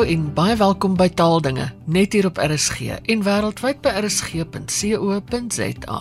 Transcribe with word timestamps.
Hallo 0.00 0.12
en 0.12 0.30
baie 0.32 0.54
welkom 0.56 0.94
by 0.96 1.10
Taaldinge 1.12 1.66
net 1.84 2.14
hier 2.16 2.24
op 2.24 2.38
RSG 2.40 2.94
en 3.12 3.20
wêreldwyd 3.20 3.82
by 3.84 3.90
rsg.co.za. 4.00 5.98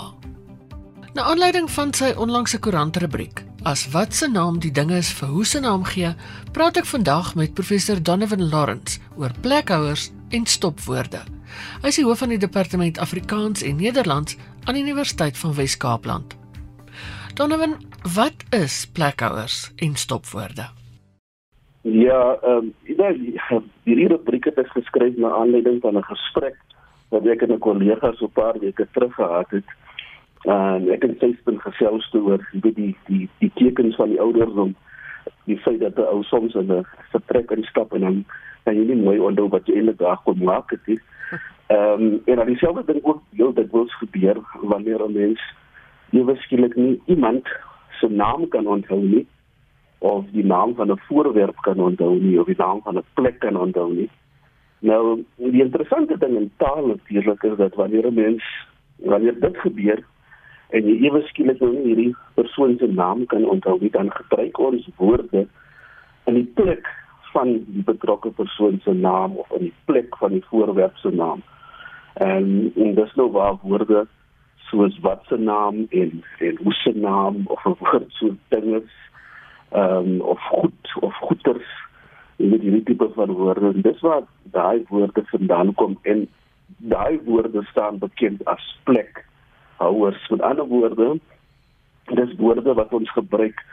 Na 1.17 1.25
aanleiding 1.27 1.67
van 1.67 1.91
sy 1.91 2.13
onlangse 2.15 2.61
koerantrubriek 2.63 3.43
as 3.67 3.83
wat 3.91 4.15
se 4.15 4.31
naam 4.31 4.63
die 4.63 4.71
dinge 4.71 4.95
is 5.03 5.11
vir 5.19 5.33
hoe 5.33 5.43
se 5.43 5.59
naam 5.59 5.83
gee, 5.83 6.13
praat 6.55 6.79
ek 6.79 6.87
vandag 6.87 7.33
met 7.35 7.51
professor 7.59 7.99
Donovan 7.99 8.47
Lawrence 8.47 9.03
oor 9.19 9.35
plekhouers 9.43 10.13
en 10.31 10.47
stopwoorde. 10.47 11.19
Hy 11.83 11.91
is 11.91 11.99
die 11.99 12.07
hoof 12.07 12.23
van 12.23 12.31
die 12.31 12.39
departement 12.39 13.03
Afrikaans 13.03 13.67
en 13.67 13.83
Nederlands 13.83 14.39
aan 14.63 14.79
die 14.79 14.87
Universiteit 14.87 15.35
van 15.43 15.59
Wes-Kaapland. 15.59 16.39
Donovan, 17.35 17.75
wat 18.15 18.47
is 18.55 18.85
plekhouers 18.95 19.65
en 19.75 19.99
stopwoorde? 19.99 20.78
Ja, 21.91 22.37
ehm 22.43 22.71
um, 23.49 23.63
hierdie 23.83 24.07
rubriek 24.11 24.45
het 24.45 24.57
ek 24.61 24.67
geskryf 24.75 25.15
na 25.17 25.31
aanleiding 25.41 25.79
van 25.81 25.97
'n 25.97 26.05
gesprek 26.05 26.57
wat 27.09 27.25
ek 27.25 27.41
met 27.41 27.51
'n 27.51 27.65
kollega 27.65 28.11
so 28.13 28.25
'n 28.25 28.31
paar 28.31 28.59
weke 28.59 28.87
terug 28.93 29.13
gehad 29.13 29.49
het. 29.49 29.69
En 30.43 30.89
ek 30.89 31.01
het 31.01 31.19
sespunt 31.19 31.61
gesels 31.61 32.13
oor 32.13 32.41
die 32.51 32.73
die 32.73 32.95
die 33.07 33.29
die 33.39 33.51
tekens 33.55 33.95
van 33.95 34.09
die 34.09 34.21
ouderdom. 34.21 34.75
Die 35.45 35.57
feit 35.57 35.79
dat 35.79 35.97
ou 35.97 36.23
soms 36.23 36.53
in 36.53 36.71
'n 36.71 36.85
vertrek 37.11 37.51
instap 37.51 37.93
en 37.93 38.01
dan 38.01 38.25
dan 38.63 38.75
jy 38.75 38.85
nie 38.85 39.03
mooi 39.03 39.19
onthou 39.19 39.49
wat 39.49 39.65
jy 39.65 39.73
in 39.73 39.85
die 39.85 39.95
dag 39.95 40.23
kon 40.23 40.43
maak 40.43 40.69
het. 40.69 41.01
Ehm 41.67 42.01
um, 42.01 42.21
en 42.25 42.35
dan 42.35 42.45
dieselfde 42.45 42.83
ding 42.85 43.03
ook 43.03 43.21
heel 43.31 43.53
dit 43.53 43.71
wil 43.71 43.87
gebeur 43.87 44.37
wanneer 44.61 45.01
'n 45.07 45.13
mens 45.13 45.41
jy 46.09 46.23
waarskynlik 46.23 46.75
nie 46.75 47.01
iemand 47.05 47.47
se 47.99 48.07
naam 48.07 48.47
kan 48.47 48.67
onthou 48.67 49.01
nie 49.01 49.27
of 49.99 50.25
die 50.31 50.45
naam 50.45 50.75
van 50.75 50.91
'n 50.91 50.99
voorwerp 51.07 51.55
kan 51.61 51.79
onthou 51.79 52.19
nie 52.19 52.39
of 52.39 52.45
die 52.45 52.57
naam 52.57 52.81
van 52.81 52.97
'n 52.97 53.03
plek 53.13 53.39
kan 53.39 53.55
onthou 53.55 53.93
nie. 53.93 54.09
Nou, 54.79 55.23
die 55.35 55.61
interessante 55.61 56.17
ding 56.17 56.35
in 56.35 56.51
taal 56.57 56.87
natuurlik 56.87 57.43
is 57.43 57.57
dat 57.57 57.75
wanneer 57.75 58.07
'n 58.07 58.13
mens 58.13 58.43
wanneer 58.95 59.39
dit 59.39 59.57
gebeur 59.57 60.03
en 60.69 60.85
jy 60.85 60.95
ewe 61.05 61.21
skielik 61.21 61.59
nou 61.59 61.71
nie 61.71 61.85
hierdie 61.85 62.15
persoon 62.33 62.77
se 62.77 62.87
naam 62.87 63.25
kan 63.25 63.45
onthou 63.45 63.77
nie, 63.79 63.89
dan 63.89 64.11
gebruik 64.11 64.59
ons 64.59 64.89
woorde 64.95 65.47
in 66.25 66.33
die 66.33 66.51
plek 66.59 66.87
van 67.33 67.53
die 67.65 67.83
betrokke 67.85 68.29
persoon 68.29 68.79
se 68.83 68.93
naam 68.93 69.35
of 69.35 69.51
in 69.57 69.69
die 69.69 69.73
plek 69.85 70.17
van 70.17 70.31
die 70.37 70.45
voorwerp 70.49 70.97
se 70.97 71.09
naam. 71.09 71.41
En 72.13 72.71
en 72.75 72.95
dis 72.95 73.15
nou 73.15 73.31
waar 73.31 73.57
woorde 73.61 74.07
soos 74.69 74.99
wat 75.05 75.25
se 75.27 75.37
naam 75.37 75.85
en 75.89 76.23
en 76.37 76.57
hoe 76.63 76.73
se 76.73 76.91
naam 76.95 77.41
of 77.45 77.65
'n 77.65 77.75
woord 77.79 78.05
so 78.07 78.35
dinge 78.47 78.81
ehm 79.71 80.11
um, 80.11 80.21
of 80.21 80.39
goed 80.39 80.95
of 80.99 81.15
goeters 81.15 81.69
in 82.37 82.57
die 82.59 82.83
tipe 82.83 83.09
van 83.15 83.31
woorde. 83.31 83.71
En 83.73 83.81
dis 83.81 83.99
waar 84.01 84.23
daai 84.43 84.85
woorde 84.87 85.23
vandaan 85.25 85.73
kom 85.73 85.97
en 86.01 86.27
daai 86.77 87.19
woorde 87.25 87.63
staan 87.63 87.97
bekend 87.97 88.45
as 88.45 88.79
plek 88.83 89.25
houers. 89.77 90.29
Met 90.29 90.41
ander 90.41 90.65
woorde 90.65 91.19
dis 92.15 92.35
woorde 92.35 92.73
wat 92.73 92.93
ons 92.93 93.11
gebruik 93.11 93.65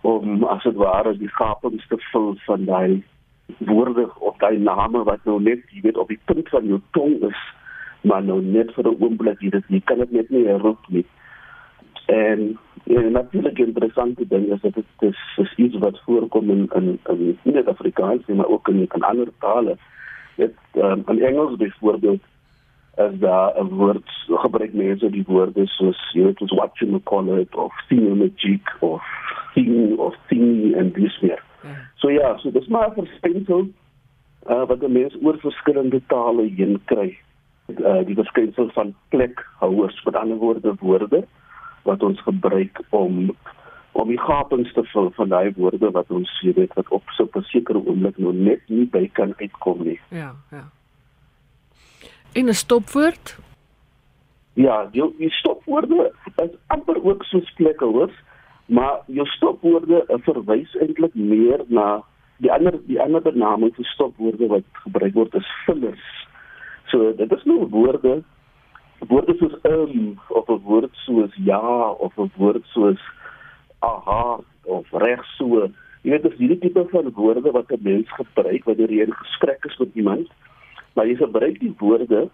om 0.00 0.44
as 0.44 0.62
dit 0.62 0.74
ware 0.74 1.16
die 1.18 1.30
gapings 1.38 1.86
te 1.88 1.98
vul 2.10 2.34
van 2.46 2.64
daai 2.64 3.02
woorde 3.58 4.08
of 4.18 4.38
daai 4.42 4.58
name 4.58 5.02
wat 5.08 5.24
nou 5.24 5.38
net 5.42 5.62
jy 5.74 5.82
weet 5.86 6.00
op 6.02 6.10
die 6.10 6.20
punt 6.30 6.48
van 6.54 6.66
jou 6.66 6.80
tong 6.98 7.18
is 7.30 7.42
maar 8.06 8.22
nou 8.22 8.40
net 8.42 8.72
vir 8.74 8.88
'n 8.90 8.98
oomblik 9.02 9.40
jy 9.42 9.50
dit 9.50 9.64
jy 9.68 9.80
kan 9.84 9.98
dit 9.98 10.12
net 10.12 10.30
nie 10.30 10.46
herroep 10.46 10.88
nie 10.88 11.06
En 12.06 12.58
ja, 12.84 13.00
natuurlik 13.00 13.58
interessante 13.58 14.26
ding 14.28 14.52
is 14.52 14.60
dat 14.60 14.74
dit 14.74 14.84
is, 14.98 15.18
is 15.36 15.54
iets 15.56 15.78
wat 15.78 16.00
voorkom 16.04 16.50
in 16.50 16.70
in 16.74 16.98
in 17.08 17.38
nie 17.42 17.54
net 17.54 17.68
Afrikaans 17.68 18.26
nie, 18.26 18.36
maar 18.36 18.48
ook 18.48 18.68
in 18.68 18.88
in 18.94 19.02
ander 19.02 19.28
tale. 19.38 19.76
Dit 20.36 20.54
um, 20.74 21.02
in 21.06 21.22
Engels 21.22 21.56
byvoorbeeld 21.56 22.22
as 22.94 23.18
daar 23.18 23.52
'n 23.62 23.68
woord 23.68 24.10
gebruik 24.26 24.72
mense 24.72 25.10
die 25.10 25.24
woorde 25.26 25.66
soos 25.66 26.10
jy 26.12 26.22
weet 26.22 26.38
wat 26.50 26.78
you 26.78 27.00
call 27.02 27.38
it 27.38 27.54
of 27.54 27.74
thematic 27.88 28.76
of 28.80 29.02
thing 29.54 29.98
of 29.98 30.14
thing 30.26 30.76
and 30.76 30.94
this 30.94 31.20
meer. 31.20 31.42
Ja. 31.62 31.68
So 31.94 32.10
ja, 32.10 32.36
so 32.36 32.50
dis 32.50 32.66
maar 32.66 32.92
verskynsel 32.92 33.66
uh, 34.48 34.66
wat 34.66 34.88
mense 34.88 35.18
oor 35.22 35.38
verskillende 35.38 36.00
tale 36.06 36.42
heen 36.42 36.80
kry. 36.84 37.18
Uh, 37.66 38.04
die 38.06 38.14
verskynsel 38.14 38.68
van 38.68 38.94
plekhouers, 39.08 40.04
met 40.04 40.14
ander 40.14 40.36
woorde 40.36 40.74
woorde 40.78 41.26
wat 41.86 42.02
ons 42.02 42.20
gebruik 42.26 42.82
om 42.90 43.30
om 43.96 44.10
die 44.12 44.20
gapings 44.20 44.72
te 44.76 44.82
vul 44.92 45.08
van 45.16 45.30
daai 45.32 45.52
woorde 45.56 45.88
wat 45.90 46.10
ons 46.12 46.30
sê 46.38 46.52
weet 46.56 46.74
wat 46.76 46.88
op 46.92 47.02
so 47.16 47.28
'n 47.32 47.42
sekere 47.42 47.80
oomblik 47.80 48.18
nog 48.18 48.34
net 48.34 48.60
nie 48.68 48.84
by 48.84 49.08
kan 49.12 49.32
uitkom 49.40 49.84
nie. 49.84 50.00
Ja, 50.10 50.34
ja. 50.50 50.64
In 52.32 52.48
'n 52.48 52.54
stopwoord? 52.54 53.38
Ja, 54.52 54.88
jou 54.92 55.14
die 55.18 55.30
stopwoorde 55.30 56.12
is 56.36 56.50
amper 56.66 57.04
ook 57.04 57.24
so 57.24 57.40
plekke 57.56 57.84
hoor, 57.84 58.10
maar 58.66 59.00
jou 59.06 59.26
stopwoorde 59.26 60.04
verwys 60.08 60.74
eintlik 60.74 61.14
meer 61.14 61.64
na 61.66 62.02
die 62.36 62.52
ander 62.52 62.78
die 62.86 63.00
ander 63.00 63.22
benaming 63.22 63.74
vir 63.74 63.84
stopwoorde 63.84 64.46
wat 64.46 64.64
gebruik 64.72 65.14
word 65.14 65.34
is 65.34 65.50
fillers. 65.64 66.06
So 66.86 67.12
dit 67.16 67.32
is 67.32 67.44
nou 67.44 67.66
woorde 67.70 68.22
woorde 68.98 69.34
soos 69.38 69.56
um 69.62 70.18
of 70.28 70.48
'n 70.48 70.60
woord 70.64 70.94
soos 71.04 71.32
ja 71.34 71.90
of 71.90 72.16
'n 72.18 72.30
woord 72.36 72.64
soos 72.64 73.00
aha 73.78 74.40
of 74.64 74.86
reg 74.92 75.24
so. 75.36 75.68
Jy 76.02 76.10
weet 76.10 76.22
dis 76.22 76.38
hierdie 76.38 76.58
tipe 76.58 76.86
van 76.90 77.12
woorde 77.14 77.50
wat 77.50 77.70
'n 77.72 77.82
mens 77.82 78.08
gebruik 78.12 78.64
wanneer 78.64 78.90
jy 78.90 79.02
in 79.02 79.12
gesprek 79.12 79.64
is 79.64 79.78
met 79.78 79.94
iemand. 79.94 80.28
Maar 80.94 81.06
jy 81.06 81.16
gebruik 81.16 81.60
die 81.60 81.74
woorde 81.78 82.28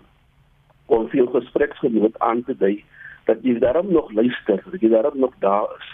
om 0.86 1.08
veel 1.08 1.26
gespreksgenoot 1.26 2.18
aan 2.18 2.44
te 2.44 2.56
dui 2.56 2.84
dat 3.24 3.38
jy 3.42 3.58
daarom 3.58 3.92
nog 3.92 4.12
luister, 4.12 4.62
dat 4.70 4.80
jy 4.80 4.88
daarom 4.88 5.18
nog 5.18 5.34
daar 5.38 5.68
is. 5.78 5.88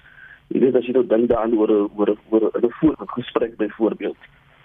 Jy 0.49 0.61
weet 0.61 0.77
as 0.77 0.87
jy 0.87 0.93
nou 0.93 1.07
dink 1.07 1.29
daaraan 1.29 1.55
oor 1.55 1.71
oor 1.97 2.17
oor 2.31 2.51
'n 2.63 2.73
vorige 2.81 3.07
gesprek 3.07 3.57
byvoorbeeld. 3.57 4.17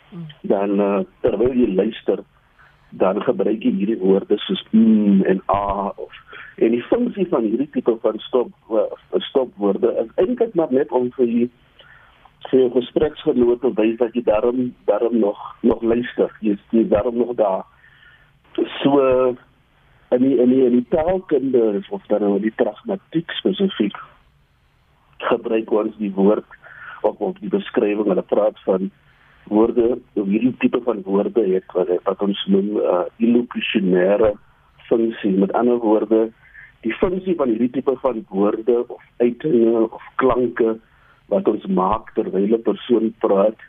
Hmm. 0.09 0.27
Dan 0.41 0.79
uh, 0.79 0.99
terwyl 1.21 1.53
jy 1.53 1.73
luister, 1.75 2.23
dan 3.01 3.21
gebruik 3.23 3.63
jy 3.63 3.73
hierdie 3.79 3.99
woorde 4.01 4.37
soos 4.45 4.61
mm 4.71 5.23
en 5.29 5.41
a 5.49 5.89
of 5.95 6.21
en 6.61 6.75
die 6.75 6.83
funksie 6.89 7.25
van 7.31 7.45
hierdie 7.47 7.69
tipe 7.73 7.97
van 8.01 8.19
stop 8.27 8.51
uh, 8.69 8.85
stopwoorde 9.29 9.93
is 10.03 10.11
eintlik 10.21 10.53
maar 10.53 10.71
net 10.71 10.91
om 10.91 11.09
vir 11.17 11.27
jy 11.27 11.49
vir 12.49 12.59
jou 12.59 12.69
gespreksgenote 12.75 13.71
wys 13.77 13.95
dat 13.99 14.15
jy 14.15 14.23
daarom 14.27 14.73
daarom 14.89 15.17
nog 15.19 15.39
nog 15.61 15.81
luister. 15.81 16.31
Jy 16.41 16.57
is 16.57 16.89
daarom 16.89 17.17
nog 17.17 17.35
daar. 17.39 17.63
So 18.83 18.99
en 20.09 20.21
die 20.21 20.39
en 20.41 20.49
die, 20.49 20.65
en 20.65 20.75
die 20.77 20.87
taalkunde 20.89 21.81
of 21.89 22.03
dan 22.07 22.21
nou 22.21 22.39
die 22.39 22.53
pragmatiek 22.55 23.31
spesifiek 23.39 23.97
gebruik 25.23 25.71
ons 25.71 25.95
die 25.97 26.11
woord 26.13 26.59
of 27.01 27.19
op 27.19 27.39
die 27.39 27.49
beskrywing 27.49 28.11
hulle 28.11 28.25
praat 28.27 28.59
van 28.67 28.91
woorde, 29.49 29.97
hierdie 30.13 30.55
tipe 30.59 30.81
van 30.85 31.01
woorde 31.03 31.43
het 31.49 31.75
wat 31.75 31.91
wat 32.03 32.21
ons 32.21 32.45
noem 32.51 32.77
uh, 32.77 33.03
illokusionêre 33.17 34.33
funksie. 34.87 35.31
Met 35.31 35.53
ander 35.53 35.77
woorde, 35.77 36.29
die 36.81 36.93
funksie 36.99 37.35
van 37.35 37.53
hierdie 37.53 37.69
tipe 37.69 37.95
van 38.01 38.25
woorde 38.29 38.83
of 38.87 39.01
uitdrukkings 39.17 39.91
of 39.91 40.09
klanke 40.15 40.77
wat 41.31 41.47
ons 41.47 41.65
maak 41.65 42.13
terwyl 42.13 42.55
'n 42.57 42.61
persoon 42.61 43.13
praat, 43.19 43.59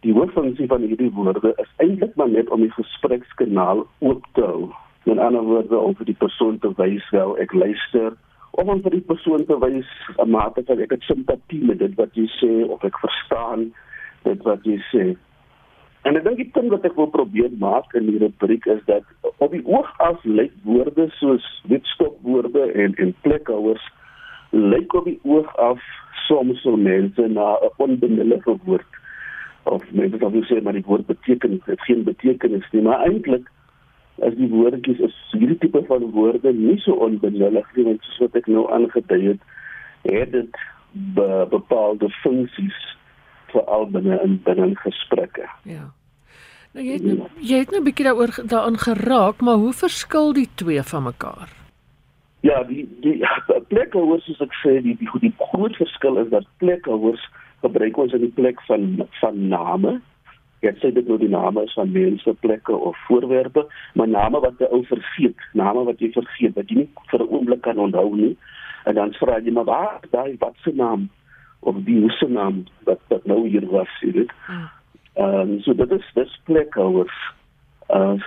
die 0.00 0.12
hooffunksie 0.12 0.66
van 0.66 0.82
hierdie 0.82 1.12
woorde 1.12 1.54
is 1.56 1.70
eintlik 1.76 2.14
maar 2.16 2.28
net 2.28 2.50
om 2.50 2.60
die 2.60 2.72
gesprekskanaal 2.76 3.86
oop 3.98 4.24
te 4.32 4.44
hou. 4.44 4.70
Met 5.04 5.18
ander 5.18 5.42
woorde, 5.42 5.78
om 5.78 5.94
vir 5.96 6.06
die 6.06 6.20
persoon 6.20 6.58
te 6.58 6.72
wys 6.76 7.10
wel 7.10 7.38
ek 7.38 7.52
luister 7.52 8.16
of 8.50 8.68
om 8.68 8.82
vir 8.82 8.96
die 8.98 9.06
persoon 9.06 9.44
te 9.46 9.56
wys 9.62 9.90
'n 10.18 10.30
mate 10.30 10.62
van 10.66 10.80
ek 10.80 10.90
het 10.90 11.02
simpatie 11.02 11.62
met 11.64 11.78
dit 11.78 11.94
wat 11.94 12.14
jy 12.14 12.26
sê 12.40 12.52
of 12.68 12.84
ek 12.84 12.98
verstaan 12.98 13.72
dit 14.22 14.42
wat 14.42 14.64
jy 14.68 14.78
sê. 14.90 15.04
En 16.08 16.16
ek 16.16 16.24
dink 16.24 16.38
die 16.40 16.50
punt 16.54 16.72
wat 16.72 16.84
ek 16.88 16.96
wil 16.96 17.10
probeer 17.12 17.52
maak 17.60 17.92
in 17.98 18.06
die 18.08 18.20
rubriek 18.22 18.66
is 18.72 18.80
dat 18.88 19.04
op 19.44 19.52
die 19.52 19.64
oog 19.68 19.88
af 20.00 20.22
lyk 20.24 20.52
woorde 20.64 21.10
soos 21.18 21.44
witstopwoorde 21.68 22.70
en 22.72 22.96
en 22.96 23.12
plekhouers 23.26 23.84
lyk 24.50 24.94
op 24.96 25.04
die 25.04 25.18
oog 25.28 25.50
af 25.60 25.82
soms 26.26 26.62
so 26.64 26.76
mense 26.76 27.28
na 27.28 27.52
'n 27.60 27.72
onbenullige 27.76 28.56
woord 28.64 28.98
of 29.62 29.84
mense 29.92 30.16
wat 30.18 30.32
wil 30.32 30.44
sê 30.48 30.62
maar 30.62 30.72
die 30.72 30.86
woord 30.86 31.06
beteken 31.06 31.60
het 31.64 31.80
geen 31.80 32.04
betekenis 32.04 32.70
nie, 32.72 32.82
maar 32.82 33.04
eintlik 33.04 33.50
as 34.24 34.34
die 34.34 34.48
woordjies 34.48 34.98
is 34.98 35.16
hierdie 35.32 35.58
tipe 35.58 35.82
van 35.88 36.10
woorde 36.16 36.52
nie 36.52 36.78
so 36.80 36.92
onbenullig 36.92 37.68
nie 37.76 37.84
want 37.84 38.02
soos 38.02 38.18
wat 38.24 38.40
ek 38.40 38.46
nou 38.46 38.64
aangedui 38.72 39.22
het, 39.26 39.42
het 40.02 40.32
dit 40.32 40.56
be, 40.92 41.46
bepaalde 41.50 42.08
funksies 42.22 42.80
veral 43.52 43.86
binne 43.90 44.20
in 44.24 44.40
binne 44.44 44.74
gesprekke. 44.82 45.48
Ja. 45.64 45.90
Nou 46.72 46.84
jy 46.86 46.92
het 46.92 47.06
nou, 47.06 47.28
jy 47.40 47.58
het 47.58 47.70
nou 47.70 47.80
'n 47.80 47.84
bietjie 47.84 48.04
daaroor 48.04 48.34
daaraan 48.46 48.78
geraak, 48.78 49.40
maar 49.40 49.58
hoe 49.62 49.72
verskil 49.72 50.32
die 50.32 50.48
twee 50.54 50.82
van 50.82 51.02
mekaar? 51.02 51.48
Ja, 52.40 52.62
die 52.64 52.88
die 53.00 53.26
plekhouers 53.72 54.24
soos 54.24 54.40
ek 54.40 54.54
sê, 54.62 54.80
die 54.82 54.96
die, 54.96 55.08
die 55.20 55.34
groot 55.38 55.76
verskil 55.76 56.18
is 56.18 56.30
dat 56.30 56.46
plekhouers 56.56 57.28
gebruik 57.60 57.96
ons 57.96 58.12
in 58.12 58.20
die 58.20 58.34
plek 58.34 58.62
van 58.68 59.06
van 59.20 59.48
name 59.48 60.00
Ja, 60.60 60.74
sê 60.76 60.90
dit 60.92 61.06
nou 61.08 61.16
die 61.16 61.30
name 61.32 61.62
is 61.64 61.72
van 61.72 61.92
mense, 61.92 62.34
plekke 62.44 62.74
of 62.76 62.96
voorwerpe, 63.06 63.62
maar 63.96 64.08
name 64.08 64.42
wat 64.44 64.58
jy 64.60 64.66
ou 64.68 64.82
vergeet, 64.84 65.46
name 65.56 65.86
wat 65.88 66.02
jy 66.04 66.10
vergeet, 66.12 66.52
wat 66.58 66.68
jy 66.68 66.82
nie 66.82 66.88
vir 67.12 67.22
'n 67.24 67.30
oomblik 67.32 67.62
kan 67.64 67.80
onthou 67.80 68.10
nie. 68.16 68.36
En 68.84 68.94
dan 68.94 69.14
vra 69.16 69.38
jy 69.40 69.52
maar 69.56 69.64
waar, 69.64 70.00
daai 70.10 70.36
wat 70.38 70.54
se 70.62 70.72
naam 70.74 71.08
of 71.60 71.76
die 71.84 72.00
hoe 72.00 72.10
se 72.10 72.28
naam 72.28 72.64
wat 72.84 73.00
wat 73.08 73.26
nou 73.26 73.48
hier 73.48 73.66
was, 73.70 73.90
jy 74.00 74.12
weet. 74.12 74.32
Hmm. 74.46 74.68
Ehm 75.14 75.40
um, 75.40 75.60
so 75.60 75.74
dit 75.74 75.90
is 75.90 76.12
dis 76.14 76.40
plekhouers. 76.44 77.16
Uh 77.88 78.20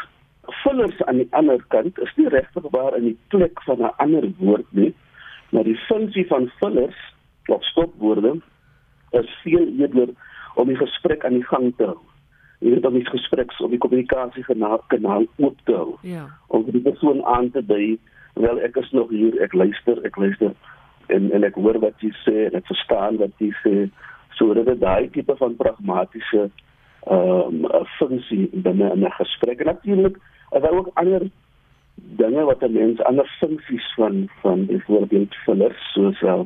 vullers 0.63 1.03
aan 1.07 1.21
die 1.21 1.27
ander 1.31 1.61
kant 1.67 1.99
is 1.99 2.15
nie 2.15 2.27
regtig 2.27 2.65
waar 2.71 2.97
in 2.97 3.03
die 3.03 3.17
plek 3.27 3.61
van 3.63 3.79
'n 3.79 3.95
ander 3.97 4.27
woord 4.37 4.67
nie, 4.69 4.93
maar 5.51 5.63
die 5.63 5.79
funksie 5.87 6.27
van 6.27 6.51
vullers 6.59 6.99
of 7.45 7.63
stopwoorde 7.63 8.41
is 9.11 9.29
veel 9.43 9.67
eerder 9.79 10.09
om 10.55 10.67
die 10.67 10.77
gesprek 10.77 11.25
aan 11.25 11.39
die 11.39 11.47
gang 11.47 11.73
te 11.77 11.85
hou. 11.85 11.99
Jy 12.59 12.69
weet 12.69 12.85
om 12.85 12.93
die 12.93 13.05
gespreks 13.05 13.59
of 13.61 13.69
die 13.69 13.77
kommunikasie 13.77 14.43
kanaal 14.87 15.25
oop 15.37 15.57
te 15.63 15.73
hou. 15.75 15.97
Ja. 16.01 16.27
Om 16.47 16.63
die 16.71 16.81
persoon 16.81 17.25
aan 17.25 17.51
te 17.51 17.65
dui, 17.65 17.99
wel 18.33 18.59
ek 18.59 18.75
is 18.75 18.91
nog 18.91 19.09
hier, 19.09 19.41
ek 19.41 19.53
luister, 19.53 19.99
ek 20.05 20.15
luister 20.17 20.51
en 21.07 21.31
en 21.31 21.43
ek 21.43 21.55
hoor 21.55 21.79
wat 21.79 22.01
jy 22.01 22.11
sê 22.23 22.35
en 22.47 22.57
ek 22.59 22.67
verstaan 22.71 23.17
wat 23.21 23.33
jy 23.43 23.51
sê. 23.61 23.75
So 24.37 24.53
dit 24.53 24.79
daai 24.81 25.09
tipe 25.13 25.35
van 25.39 25.55
pragmatiese 25.55 26.49
ehm 27.03 27.65
um, 27.65 27.85
funksie 27.97 28.49
binne 28.53 28.93
'n 28.95 29.11
gesprek. 29.19 29.59
En 29.59 29.65
natuurlik 29.65 30.17
is 30.55 30.61
daar 30.61 30.77
ook 30.79 30.91
ander 30.93 31.29
dinge 31.95 32.43
wat 32.43 32.63
'n 32.63 32.73
mens 32.73 33.03
ander 33.03 33.27
funksies 33.39 33.93
van 33.95 34.29
van 34.41 34.65
byvoorbeeld 34.65 35.35
vullers 35.45 35.91
soos 35.93 36.21
uh, 36.21 36.41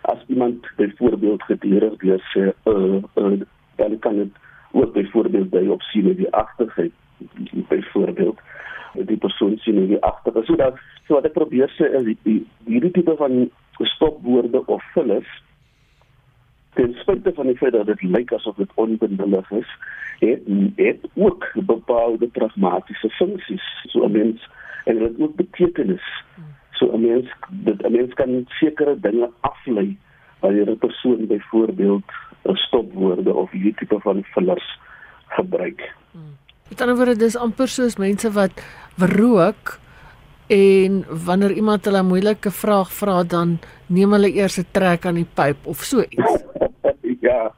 as 0.00 0.18
iemand 0.26 0.66
byvoorbeeld 0.76 1.42
gedurig 1.42 1.96
deur 1.96 2.22
sê 2.34 2.52
uh, 2.64 3.02
uh, 3.14 3.40
dan 3.76 3.98
kan 3.98 4.16
dit 4.16 4.32
ook 4.72 4.92
byvoorbeeld 4.92 5.50
by 5.50 5.66
op 5.66 5.82
sien 5.82 6.14
die 6.14 6.32
agterheid 6.34 6.92
byvoorbeeld 7.68 8.38
die 8.94 9.16
persoon 9.16 9.56
sien 9.58 9.86
die 9.86 10.02
agter. 10.02 10.44
So 10.44 10.56
dat 10.56 10.78
so 11.06 11.14
wat 11.14 11.28
ek 11.28 11.36
probeer 11.36 11.70
sê 11.76 11.90
is 11.98 12.06
die 12.26 12.40
hierdie 12.66 12.92
tipe 12.94 13.14
van 13.18 13.48
stopwoorde 13.86 14.66
of 14.66 14.82
vullers 14.92 15.42
ten 16.74 16.94
spyte 17.00 17.32
van 17.34 17.46
die 17.46 17.56
feit 17.56 17.72
dat 17.72 17.86
dit 17.86 18.02
lyk 18.02 18.32
asof 18.32 18.56
dit 18.56 18.70
onbenullig 18.74 19.50
is, 19.50 19.70
het 20.20 20.42
dit 20.76 21.06
ook 21.14 21.48
bepaalde 21.54 22.26
pragmatiese 22.26 23.10
funksies. 23.18 23.66
So 23.92 24.04
'n 24.04 24.12
mens 24.12 24.48
en 24.84 24.98
dit 24.98 25.20
ook 25.20 25.34
betekenis. 25.34 26.06
So 26.70 26.92
'n 26.92 27.00
mens 27.00 27.26
dit 27.48 27.82
'n 27.82 27.92
mens 27.92 28.14
kan 28.14 28.44
sekere 28.48 29.00
dinge 29.00 29.30
aflei 29.40 29.98
wanneer 30.40 30.70
'n 30.70 30.78
persoon 30.78 31.26
byvoorbeeld 31.26 32.08
'n 32.42 32.54
stopwoorde 32.54 33.34
of 33.34 33.50
hierdie 33.50 33.74
tipe 33.74 34.00
van 34.00 34.24
fillers 34.24 34.78
gebruik. 35.28 35.94
Met 36.68 36.80
ander 36.80 36.96
woorde, 36.96 37.16
dis 37.16 37.36
amper 37.36 37.68
soos 37.68 37.96
mense 37.96 38.32
wat 38.32 38.52
rook 38.96 39.78
en 40.50 41.04
wanneer 41.26 41.52
iemand 41.52 41.84
hulle 41.84 42.02
'n 42.02 42.06
moeilike 42.12 42.50
vraag 42.50 42.90
vra 42.92 43.22
dan 43.22 43.58
neem 43.86 44.12
hulle 44.12 44.30
eers 44.34 44.58
'n 44.58 44.66
trek 44.72 45.06
aan 45.06 45.14
die 45.14 45.30
pyp 45.34 45.66
of 45.66 45.82
so 45.82 46.00
iets. 46.00 46.44
ja. 47.28 47.54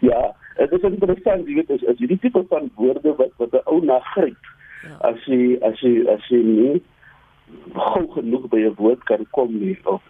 Ja, 0.00 0.34
dit 0.56 0.72
is 0.72 0.82
interessant, 0.82 1.46
jy 1.46 1.54
weet, 1.54 1.70
as, 1.70 1.84
as 1.86 1.98
jy 1.98 2.06
die 2.06 2.18
tipe 2.18 2.44
van 2.48 2.70
woorde 2.74 3.14
wat 3.16 3.32
wat 3.36 3.52
'n 3.52 3.62
ou 3.64 3.84
na 3.84 3.98
gryp. 4.14 4.42
Ja. 4.82 4.96
As 5.10 5.26
jy 5.26 5.58
as 5.62 5.80
jy 5.80 6.06
as 6.08 6.24
jy 6.28 6.42
nie 6.42 6.82
gou 7.74 8.06
genoeg 8.14 8.48
by 8.48 8.60
'n 8.68 8.74
woord 8.76 9.04
kan 9.04 9.26
kom 9.30 9.52
nie 9.58 9.78
of 9.84 10.02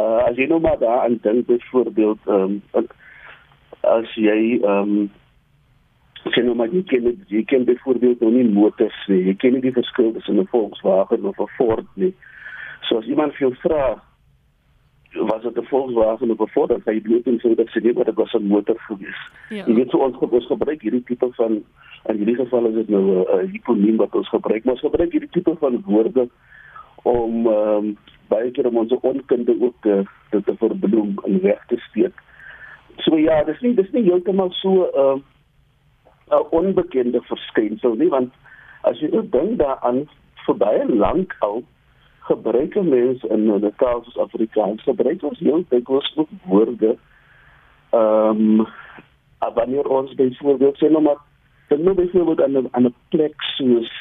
uh, 0.00 0.24
as 0.28 0.36
jy 0.36 0.46
nou 0.46 0.60
maar 0.60 0.78
daaraan 0.78 1.18
dink 1.22 1.46
byvoorbeeld 1.46 2.18
ehm 2.26 2.60
um, 2.72 2.86
as 3.80 4.14
jy 4.14 4.60
ehm 4.62 4.70
um, 4.70 5.10
jy 6.34 6.42
nou 6.42 6.54
maar 6.54 6.72
jy 6.72 6.82
ken 6.82 7.24
jy 7.28 7.44
ken 7.44 7.64
byvoorbeeld 7.64 8.20
nou 8.20 8.32
nie 8.32 8.48
motors 8.48 9.06
nie. 9.08 9.22
Jy 9.28 9.34
ken 9.42 9.52
nie 9.52 9.60
die 9.60 9.76
verskil 9.76 10.12
tussen 10.12 10.40
'n 10.40 10.46
Volkswagen 10.46 11.24
of 11.24 11.38
'n 11.38 11.54
Ford 11.56 11.86
nie. 11.94 12.14
So 12.88 12.98
as 12.98 13.06
iemand 13.06 13.34
vir 13.34 13.48
jou 13.48 13.54
vra 13.62 14.02
was 15.14 15.42
dit 15.42 15.58
'n 15.58 15.66
Volkswagen 15.66 16.30
of 16.30 16.40
'n 16.40 16.52
Ford, 16.52 16.68
dan 16.68 16.80
sê 16.80 16.94
jy 16.94 17.00
bloot 17.00 17.26
en 17.26 17.38
sê 17.38 17.54
dat 17.54 17.72
dit 17.72 17.84
nie 17.84 17.92
wat 17.92 18.06
dit 18.06 18.14
was 18.14 18.34
'n 18.34 18.46
motor 18.46 18.78
gewees. 18.78 19.20
Ja. 19.50 19.64
Jy 19.66 19.74
weet 19.74 19.90
so 19.90 19.98
ons 19.98 20.16
ons 20.18 20.46
gebruik 20.46 20.82
hierdie 20.82 21.04
tipe 21.04 21.28
van 21.32 21.62
in 22.08 22.16
hierdie 22.16 22.36
geval 22.36 22.66
is 22.66 22.74
dit 22.74 22.88
nou 22.88 23.24
'n 23.24 23.50
hiponiem 23.50 23.96
wat 23.96 24.14
ons 24.14 24.28
gebruik, 24.28 24.64
maar 24.64 24.74
ons 24.74 24.80
gebruik 24.80 25.12
hierdie 25.12 25.30
tipe 25.30 25.56
van 25.58 25.82
woorde 25.86 26.28
om 27.02 27.46
um, 27.46 27.96
baie 28.28 28.50
keer 28.50 28.66
om 28.66 28.76
ons 28.76 28.92
onkunde 29.00 29.56
ook 29.60 29.74
te 29.80 30.04
te, 30.30 30.42
te 30.42 30.56
verbloem 30.56 31.14
en 31.24 31.40
weg 31.40 31.66
te 31.66 31.76
steek. 31.76 32.22
So 32.96 33.16
ja, 33.16 33.44
dis 33.44 33.60
nie 33.60 33.74
dis 33.74 33.90
nie 33.92 34.02
heeltemal 34.02 34.50
so 34.50 34.84
ehm 34.84 35.18
uh, 35.18 35.22
'n 36.30 36.46
onbekende 36.50 37.20
verskynsel 37.22 37.94
nie 37.94 38.08
want 38.08 38.32
as 38.80 39.00
jy 39.00 39.10
dink 39.30 39.58
daaraan 39.58 40.06
vir 40.46 40.56
baie 40.62 40.84
lank 40.86 41.36
al 41.38 41.62
gebruik 42.28 42.74
mense 42.82 43.28
in 43.28 43.46
die 43.62 43.74
taal 43.82 44.02
soos 44.04 44.18
Afrikaans 44.26 44.82
gebruik 44.82 45.22
ons 45.22 45.38
heel 45.38 45.64
dikwels 45.68 46.12
ook 46.16 46.32
woorde 46.50 46.96
ehm 47.90 48.60
um, 48.60 48.66
wanneer 49.54 49.86
ons 49.86 50.14
byvoorbeeld 50.18 50.78
sê 50.82 50.90
nou 50.90 51.02
maar 51.02 51.20
dan 51.68 51.82
nou 51.82 51.94
byvoorbeeld 51.94 52.42
aan 52.42 52.56
'n 52.58 52.68
aan 52.70 52.86
'n 52.86 52.94
plek 53.08 53.42
soos 53.56 53.92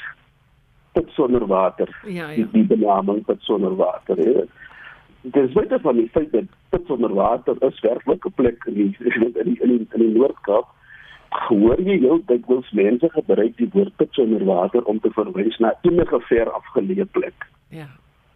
put 0.93 1.09
sonder 1.09 1.45
water 1.47 1.89
ja 2.03 2.29
ja. 2.29 2.47
die, 2.51 2.65
benaming 2.65 3.25
put 3.25 3.41
sonder 3.41 3.75
water 3.75 4.17
hè. 4.17 4.45
Dit 5.21 5.49
is 5.49 5.53
baie 5.53 5.79
van 5.81 5.95
die 5.95 6.09
feit 6.09 6.31
dat 6.31 6.49
put 6.69 6.85
sonder 6.85 7.13
water 7.13 7.55
is 7.69 7.79
werklik 7.79 8.25
'n 8.25 8.33
plek 8.35 8.65
in 8.65 8.73
die 8.73 8.95
in 9.15 9.31
die 9.43 9.61
in 9.61 9.69
die, 9.77 9.87
in 9.93 10.01
die 10.01 10.13
Noord-Kaap 10.17 10.67
hoor 11.49 11.81
jy 11.81 11.97
jou 12.01 12.19
dikwels 12.29 12.71
mense 12.71 13.09
gebruik 13.13 13.57
die 13.57 13.69
woord 13.73 13.95
put 13.99 14.19
onder 14.19 14.43
water 14.45 14.83
om 14.91 14.99
te 14.99 15.11
verwys 15.15 15.57
na 15.63 15.73
enige 15.87 16.19
ver 16.29 16.51
afgeleë 16.51 17.07
plek. 17.17 17.47
Ja. 17.69 17.87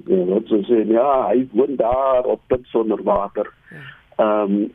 Ja, 0.07 0.23
wat 0.29 0.47
so 0.47 0.61
sê 0.67 0.83
ja, 0.87 1.07
hy 1.27 1.43
woon 1.51 1.75
daar 1.79 2.25
op 2.25 2.41
put 2.47 2.75
onder 2.75 3.03
water. 3.03 3.51
Ja. 3.71 3.85
Ehm 4.19 4.55
um, 4.55 4.71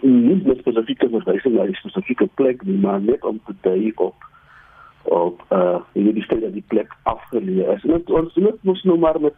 nie 0.00 0.38
net 0.44 0.58
spesifieke 0.58 1.08
verwysing 1.12 1.54
na 1.54 1.66
'n 1.66 1.74
spesifieke 1.74 2.26
plek 2.34 2.62
nie, 2.62 2.78
maar 2.78 3.00
net 3.00 3.24
om 3.24 3.40
te 3.46 3.54
dui 3.62 3.92
op 3.96 4.14
op 5.02 5.44
uh 5.50 5.58
eh, 5.58 5.80
hierdie 5.92 6.22
stel 6.22 6.40
dat 6.40 6.52
die 6.52 6.64
plek 6.66 6.92
afgeleë 7.02 7.74
is. 7.74 7.84
En 7.84 8.02
ons 8.06 8.34
moet 8.34 8.62
mos 8.62 8.82
nou 8.82 8.98
maar 8.98 9.20
met 9.20 9.34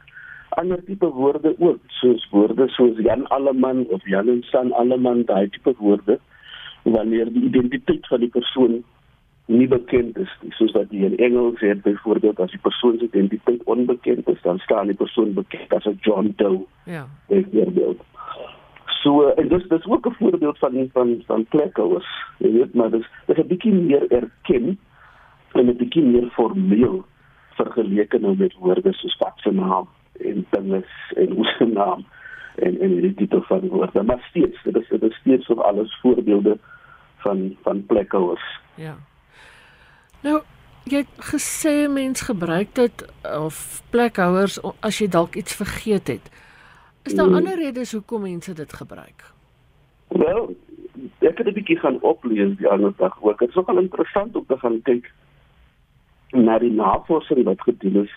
ander 0.48 0.84
tipe 0.84 1.06
woorde 1.06 1.54
ook, 1.58 1.78
soos 1.86 2.28
woorde 2.30 2.68
soos 2.68 2.98
Jan 2.98 3.26
Alleman 3.28 3.86
of 3.88 4.06
Jan 4.08 4.28
en 4.28 4.42
San 4.42 4.72
Alleman, 4.72 5.24
daai 5.24 5.48
tipe 5.48 5.74
woorde 5.78 6.18
wanneer 6.82 7.32
die 7.32 7.42
identiteit 7.42 8.06
van 8.06 8.20
die 8.20 8.28
persoon 8.28 8.84
nie 9.50 9.68
bekend 9.68 10.18
is 10.18 10.30
nie. 10.42 10.52
Soos 10.54 10.72
wat 10.76 10.90
die 10.90 11.02
in 11.04 11.16
Engels 11.18 11.58
sê 11.58 11.72
byvoorbeeld 11.82 12.40
as 12.40 12.52
die 12.54 12.62
persoon 12.62 12.98
se 12.98 13.08
identiteit 13.08 13.62
onbekend 13.64 14.28
is 14.28 14.42
dan 14.42 14.58
staan 14.58 14.92
die 14.92 14.96
persoon 14.96 15.34
bekend 15.34 15.74
as 15.74 15.86
'n 15.86 15.98
John 16.00 16.32
Doe 16.36 16.66
ja. 16.84 17.06
byvoorbeeld. 17.28 18.00
So 19.02 19.28
en 19.28 19.48
dis 19.48 19.68
dis 19.68 19.86
ook 19.86 20.06
'n 20.06 20.14
voorbeeld 20.18 20.58
van 20.58 20.90
van 20.92 21.22
van 21.26 21.44
plekkers 21.44 22.06
jy 22.38 22.52
weet 22.52 22.74
maar 22.74 22.90
dis 22.90 23.06
dis 23.26 23.38
'n 23.38 23.46
bietjie 23.46 23.72
meer 23.72 24.10
erken 24.10 24.78
en 25.52 25.66
'n 25.66 25.76
bietjie 25.76 26.02
meer 26.02 26.28
formeel 26.30 27.04
vergeleke 27.56 28.18
nou 28.18 28.36
met 28.36 28.54
woorde 28.54 28.92
soos 28.92 29.16
wat 29.18 29.36
se 29.36 29.50
naam 29.50 29.88
en 30.20 30.46
dinge 30.50 30.84
en 31.16 31.30
hoe 31.30 31.44
se 31.44 31.64
naam 31.64 32.04
en 32.54 32.80
en 32.80 33.00
die 33.00 33.14
titel 33.14 33.42
van 33.42 33.60
die 33.60 33.70
woord. 33.70 34.02
Maar 34.02 34.26
steeds, 34.28 34.62
dit 34.62 34.76
is 34.76 34.88
dit 34.88 35.02
is 35.02 35.16
steeds 35.16 35.46
van 35.46 35.58
alles 35.64 35.98
voorbeelde 36.00 36.58
van 37.16 37.56
van 37.62 37.86
plekkers. 37.86 38.60
Ja. 38.74 38.96
Nou 40.20 40.42
jy 40.84 41.04
gesê 41.32 41.88
mens 41.88 42.20
gebruik 42.20 42.74
dit 42.74 43.04
of 43.22 43.82
plekhouers 43.90 44.58
as 44.80 44.98
jy 44.98 45.08
dalk 45.08 45.34
iets 45.34 45.54
vergeet 45.54 46.08
het. 46.08 46.30
Is 47.02 47.14
daar 47.14 47.26
hmm. 47.26 47.34
ander 47.34 47.56
redes 47.56 47.92
hoekom 47.92 48.22
mense 48.22 48.52
dit 48.52 48.72
gebruik? 48.72 49.24
Wel, 50.08 50.54
ek 51.18 51.38
het 51.38 51.46
'n 51.46 51.52
bietjie 51.52 51.78
gaan 51.78 52.00
oplees 52.00 52.56
die 52.56 52.68
ander 52.68 52.92
dag 52.96 53.22
ook. 53.22 53.38
Dit 53.38 53.48
is 53.48 53.54
nogal 53.54 53.78
interessant 53.78 54.36
om 54.36 54.44
te 54.46 54.58
gaan 54.58 54.82
kyk 54.82 55.12
na 56.30 56.58
die 56.58 56.72
navorsing 56.72 57.44
wat 57.44 57.60
gedoen 57.60 58.02
is 58.04 58.12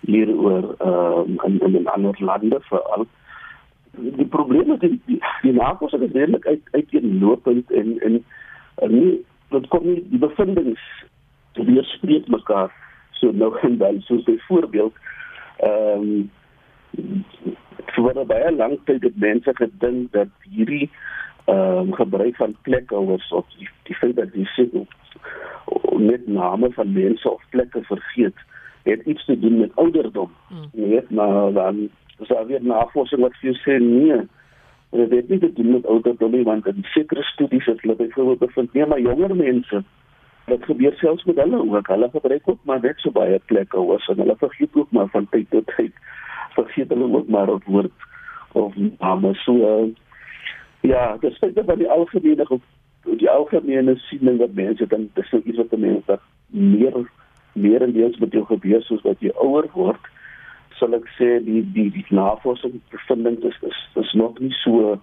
hieroor 0.00 0.74
ehm 0.78 1.38
um, 1.44 1.60
in 1.60 1.74
in 1.74 1.88
ander 1.88 2.16
lande 2.18 2.60
veral 2.60 3.06
die 3.98 4.26
probleem 4.26 4.72
is 4.72 4.80
die 4.80 5.00
die, 5.06 5.18
die 5.42 5.52
navorsing 5.52 6.02
is 6.02 6.12
redelik 6.12 6.46
uit 6.46 6.62
uiteenlopend 6.70 7.70
en 7.70 7.98
en 8.00 8.24
en 8.74 8.94
nie 8.94 9.14
dit 9.50 9.68
kom 9.68 9.86
nie 9.86 10.02
die 10.10 10.18
bevindinge 10.18 10.76
weerspreek 11.54 12.28
mekaar 12.28 12.70
so 13.20 13.32
nou 13.32 13.52
en 13.60 13.78
dan 13.78 14.00
soos 14.00 14.22
byvoorbeeld 14.28 14.94
ehm 15.56 16.06
um, 16.06 17.24
vir 17.94 18.24
baie 18.26 18.52
lank 18.56 18.86
tyd 18.86 19.02
het 19.02 19.16
mense 19.16 19.52
gedink 19.54 20.12
dat 20.12 20.32
hierdie 20.54 20.90
ehm 21.44 21.90
um, 21.90 21.92
gebruik 21.94 22.36
van 22.36 22.56
plekhouers 22.62 23.32
of 23.32 23.46
die, 23.58 23.68
die 23.88 23.96
feit 24.02 24.16
dat 24.16 24.34
jy 24.34 24.46
sê 24.54 24.68
net 26.00 26.26
name 26.26 26.70
van 26.72 26.92
mense 26.92 27.30
of 27.30 27.42
plekke 27.50 27.82
vergeet 27.82 28.34
het 28.82 29.02
iets 29.04 29.24
te 29.24 29.38
doen 29.38 29.58
met 29.58 29.76
ouderdom. 29.76 30.30
Hmm. 30.48 30.68
Net 30.72 31.10
maar 31.10 31.52
dan 31.52 31.88
Dis 32.20 32.32
al 32.36 32.46
weer 32.50 32.62
navorsing 32.62 33.24
wat 33.24 33.36
vir 33.40 33.56
sê 33.64 33.78
nee. 33.82 34.20
Dit 34.90 35.10
het 35.14 35.28
nie 35.28 35.38
te 35.38 35.52
doen 35.56 35.72
met 35.78 35.86
ouderdom 35.86 36.34
nie 36.36 36.44
want 36.44 36.66
in 36.66 36.84
sekere 36.94 37.22
studies 37.32 37.66
het 37.70 37.80
hulle 37.84 37.96
byvoorbeeld 37.96 38.38
bevind 38.46 38.72
nee, 38.74 38.86
maar 38.86 39.00
jonger 39.00 39.36
mense 39.36 39.82
dit 40.50 40.64
gebeur 40.66 40.94
selfs 40.98 41.24
met 41.24 41.36
hulle 41.38 41.58
ook. 41.62 41.86
Hulle 41.86 42.08
gebruik 42.10 42.48
ook 42.48 42.64
maar 42.64 42.80
net 42.82 42.98
so 42.98 43.10
baie 43.14 43.38
plekke 43.46 43.76
hoor, 43.76 44.04
en 44.08 44.18
hulle 44.24 44.36
vergeet 44.38 44.74
ook 44.74 44.90
maar 44.90 45.08
van 45.08 45.28
tyd 45.30 45.50
tot 45.50 45.66
tyd 45.76 45.92
vergeet 46.54 46.88
hulle 46.88 47.08
ook 47.16 47.28
maar 47.28 47.50
'n 47.50 47.62
woord 47.66 47.92
of 48.52 48.74
name 48.98 49.34
so 49.34 49.54
uh, 49.54 49.88
ja, 50.80 51.16
dis 51.20 51.38
net 51.38 51.54
dat 51.54 51.78
die 51.78 51.90
algemene 51.90 52.46
die 53.04 53.30
algemene 53.30 53.96
siening 53.96 54.38
wat 54.38 54.52
mense 54.52 54.86
dan 54.86 55.10
dis 55.14 55.30
nou 55.30 55.42
iets 55.44 55.56
wat 55.56 55.78
mense 55.78 56.18
meer 56.46 57.10
meer 57.52 57.82
en 57.82 57.92
deels 57.92 58.18
met 58.18 58.32
jou 58.32 58.44
gebeur 58.44 58.82
soos 58.82 59.02
wat 59.02 59.20
jy 59.20 59.32
ouer 59.34 59.68
word 59.72 60.10
sal 60.80 60.96
ek 60.96 61.08
sê 61.18 61.30
die 61.44 61.62
die 61.76 61.88
die 61.94 62.06
navorsing 62.16 62.80
bevindings 62.92 63.44
is, 63.46 63.58
is 63.70 63.80
is 64.02 64.12
nog 64.18 64.38
nie 64.40 64.54
so 64.64 64.96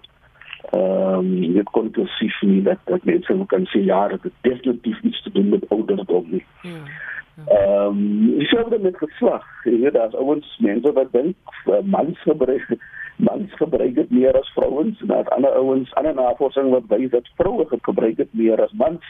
ehm 0.74 1.20
um, 1.20 1.28
net 1.54 1.70
konklusief 1.72 2.42
nie 2.42 2.62
dat 2.66 2.80
dat 2.90 3.04
mense 3.06 3.36
kan 3.54 3.68
sê 3.74 3.84
ja 3.86 4.08
dit 4.08 4.24
het 4.24 4.34
definitief 4.42 5.02
iets 5.02 5.22
te 5.24 5.32
doen 5.32 5.50
met 5.50 5.70
ouderdom 5.70 6.26
nie. 6.32 6.46
Ja. 6.62 6.72
ja. 6.72 7.06
Ehm 7.46 8.02
um, 8.02 8.42
sê 8.50 8.64
dit 8.70 8.82
met 8.82 8.98
geslag. 8.98 9.46
Jy 9.64 9.78
weet 9.84 9.94
daar's 9.94 10.18
ouens 10.18 10.58
mense 10.60 10.94
wat 10.94 11.12
dink 11.12 11.36
uh, 11.66 11.82
mans 11.86 12.22
gebruik 12.26 12.74
mans 13.30 13.54
gebruik 13.62 13.96
dit 13.96 14.12
meer 14.12 14.38
as 14.38 14.50
vrouens 14.58 15.02
en 15.02 15.08
daar's 15.14 15.32
ander 15.38 15.54
ouens 15.62 15.94
ander 15.94 16.14
navorsing 16.14 16.70
wat 16.74 16.90
wys 16.90 17.10
dat 17.14 17.30
vroue 17.38 17.66
gebruik 17.70 18.18
dit 18.18 18.34
meer 18.34 18.62
as 18.62 18.74
mans. 18.74 19.06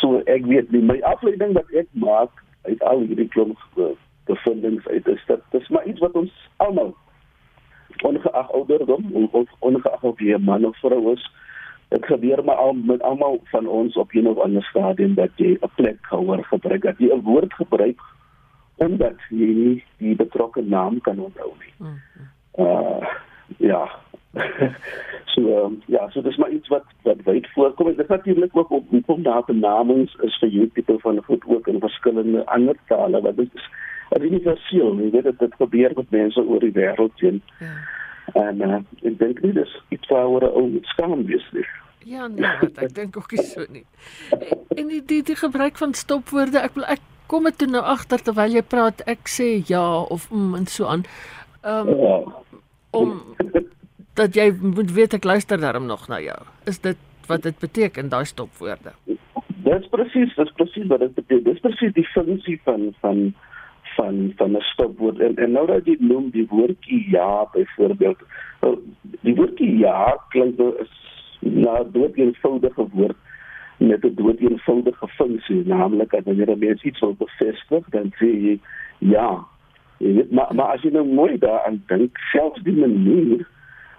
So 0.00 0.20
ek 0.26 0.46
weet 0.46 0.70
nie 0.70 0.84
my 0.84 1.00
afleiding 1.14 1.56
wat 1.58 1.72
ek 1.72 1.88
maak 1.92 2.44
uit 2.68 2.82
al 2.82 3.04
hierdie 3.08 3.28
klomp 3.28 3.58
uh, 4.26 4.34
bevindings 4.34 4.86
uit 4.86 5.06
is 5.06 5.22
dat 5.26 5.40
dis 5.50 5.68
maar 5.68 5.86
iets 5.86 6.00
wat 6.00 6.12
ons 6.12 6.32
almal 6.56 6.94
ongeag 8.02 8.52
ouderdom 8.52 9.28
of 9.30 9.48
ongeag 9.58 10.02
of 10.02 10.20
jy 10.20 10.38
man 10.38 10.64
of 10.64 10.78
vrou 10.78 11.12
is 11.12 11.30
dit 11.88 12.06
gebeur 12.06 12.44
maar 12.44 12.56
al 12.56 12.72
met 12.72 13.02
almal 13.02 13.40
van 13.44 13.66
ons 13.66 13.96
op 13.96 14.12
'n 14.12 14.26
of 14.26 14.38
ander 14.38 14.64
stadium 14.64 15.14
dat 15.14 15.30
jy 15.36 15.58
'n 15.60 15.70
plek 15.74 15.98
houer 16.00 16.44
gebruik 16.44 16.82
dat 16.82 16.98
jy 16.98 17.12
'n 17.12 17.22
woord 17.22 17.54
gebruik 17.54 18.00
omdat 18.76 19.18
jy 19.30 19.50
nie 19.54 19.84
die 19.96 20.16
betrokke 20.16 20.62
naam 20.62 21.00
kan 21.00 21.18
onthou 21.18 21.52
nie. 21.58 21.74
Uh 22.58 23.06
ja. 23.58 23.90
so 25.34 25.64
um, 25.64 25.82
ja, 25.86 26.10
so 26.10 26.22
dis 26.22 26.36
maar 26.36 26.50
iets 26.50 26.68
wat 26.68 26.84
wat 27.02 27.22
wyd 27.24 27.46
voorkom. 27.52 27.86
Dit 27.86 27.98
is 27.98 28.06
natuurlik 28.06 28.56
ook 28.56 28.70
op 28.70 28.88
hoekom 28.88 29.22
daar 29.22 29.44
benamings 29.44 30.14
is 30.14 30.38
vir 30.38 30.48
hierdie 30.48 30.72
tipe 30.72 30.98
van 30.98 31.22
goed 31.24 31.44
ook 31.46 31.66
in 31.66 31.80
verskillende 31.80 32.46
ander 32.46 32.76
tale 32.86 33.20
wat 33.20 33.36
dit 33.36 33.54
is 33.54 33.62
dit 33.62 33.70
is 34.16 34.28
universeel, 34.28 34.96
jy 35.00 35.10
weet 35.14 35.28
dit, 35.30 35.38
dit 35.38 35.54
gebeur 35.60 35.92
met 35.96 36.10
mense 36.10 36.44
oor 36.44 36.64
die 36.64 36.74
wêreld 36.76 37.24
heen. 37.24 37.42
Ja. 37.60 37.74
En 38.38 38.60
uh, 38.62 38.80
ek 39.02 39.16
dink 39.18 39.40
nie 39.44 39.52
dis 39.56 39.72
iets 39.94 40.08
waaroor 40.12 40.48
ou 40.56 40.66
skaam 40.94 41.24
wees 41.28 41.46
nie. 41.52 41.66
Ja, 42.08 42.26
nee, 42.26 42.50
wat, 42.60 42.78
ek 42.82 42.94
dink 42.94 43.16
ook 43.16 43.30
nie 43.34 43.44
so 43.46 43.66
nie. 43.70 43.84
En 44.74 44.88
die 44.90 45.02
die, 45.06 45.22
die 45.26 45.38
gebruik 45.38 45.78
van 45.78 45.94
stopwoorde, 45.94 46.62
ek 46.62 46.78
wil 46.78 46.86
ek 46.90 47.02
kom 47.30 47.46
dit 47.48 47.66
nou 47.70 47.82
agter 47.94 48.22
terwyl 48.22 48.56
jy 48.58 48.62
praat, 48.66 49.04
ek 49.08 49.30
sê 49.30 49.54
ja 49.68 49.84
of 50.02 50.28
mm 50.32 50.56
en 50.58 50.66
so 50.70 50.88
aan. 50.90 51.06
Ehm 51.62 51.92
um, 51.92 52.00
ja. 52.02 52.16
om 52.92 53.12
dat 54.18 54.34
jy 54.36 54.50
moet 54.60 54.92
weet 54.92 55.14
ek 55.16 55.24
luister 55.24 55.60
daarom 55.60 55.86
nog 55.88 56.08
na 56.08 56.20
jou. 56.20 56.38
Is 56.68 56.82
dit 56.84 56.98
wat 57.26 57.46
dit 57.46 57.58
beteken 57.58 58.10
daai 58.12 58.24
stopwoorde? 58.28 58.92
Dis 59.62 59.86
presies, 59.88 60.34
dis 60.36 60.52
presies 60.58 60.90
wat 60.90 61.00
dit 61.00 61.14
beteken. 61.14 61.44
Dis 61.48 61.62
presies 61.64 61.94
die 61.96 62.08
funksie 62.12 62.58
van 62.66 62.90
van 63.00 63.32
van 63.96 64.32
van 64.36 64.56
'n 64.56 64.60
stopwoord. 64.60 65.18
En, 65.18 65.36
en 65.36 65.52
nou 65.52 65.66
dat 65.66 65.86
jy 65.86 65.96
noem 65.98 66.30
die 66.30 66.46
woordjie 66.48 67.10
ja 67.10 67.46
byvoorbeeld 67.52 68.18
die 69.20 69.34
woordjie 69.34 69.78
ja 69.78 70.16
klink 70.28 70.56
nou 70.56 70.74
is 70.78 70.92
na 71.40 71.82
dood 71.82 72.14
eenvoudige 72.14 72.86
woord 72.92 73.16
met 73.76 74.04
'n 74.04 74.14
dood 74.14 74.38
eenvoudige 74.38 75.08
funksie 75.08 75.66
naamlik 75.66 76.14
as 76.14 76.24
jy 76.24 76.54
net 76.54 76.82
iets 76.82 77.00
wil 77.00 77.14
bevestig 77.18 77.88
dan 77.88 78.12
sê 78.20 78.30
jy 78.46 78.60
ja. 78.98 79.44
Weet 79.98 80.30
maar 80.30 80.54
maar 80.54 80.74
as 80.74 80.82
jy 80.82 80.90
nou 80.90 81.06
mooi 81.06 81.38
daaraan 81.38 81.82
dink 81.86 82.18
selfs 82.18 82.62
die 82.62 82.76
manier 82.76 83.46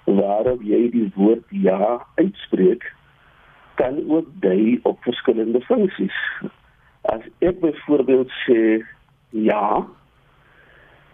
waarop 0.04 0.62
jy 0.62 0.90
die 0.92 1.12
woord 1.16 1.46
ja 1.50 2.06
uitspreek 2.16 2.94
kan 3.76 4.04
ook 4.08 4.28
dui 4.40 4.80
op 4.84 5.02
verskillende 5.02 5.62
funksies. 5.62 6.18
As 7.02 7.22
ek 7.40 7.60
byvoorbeeld 7.60 8.32
sê 8.46 8.84
ja 9.34 9.86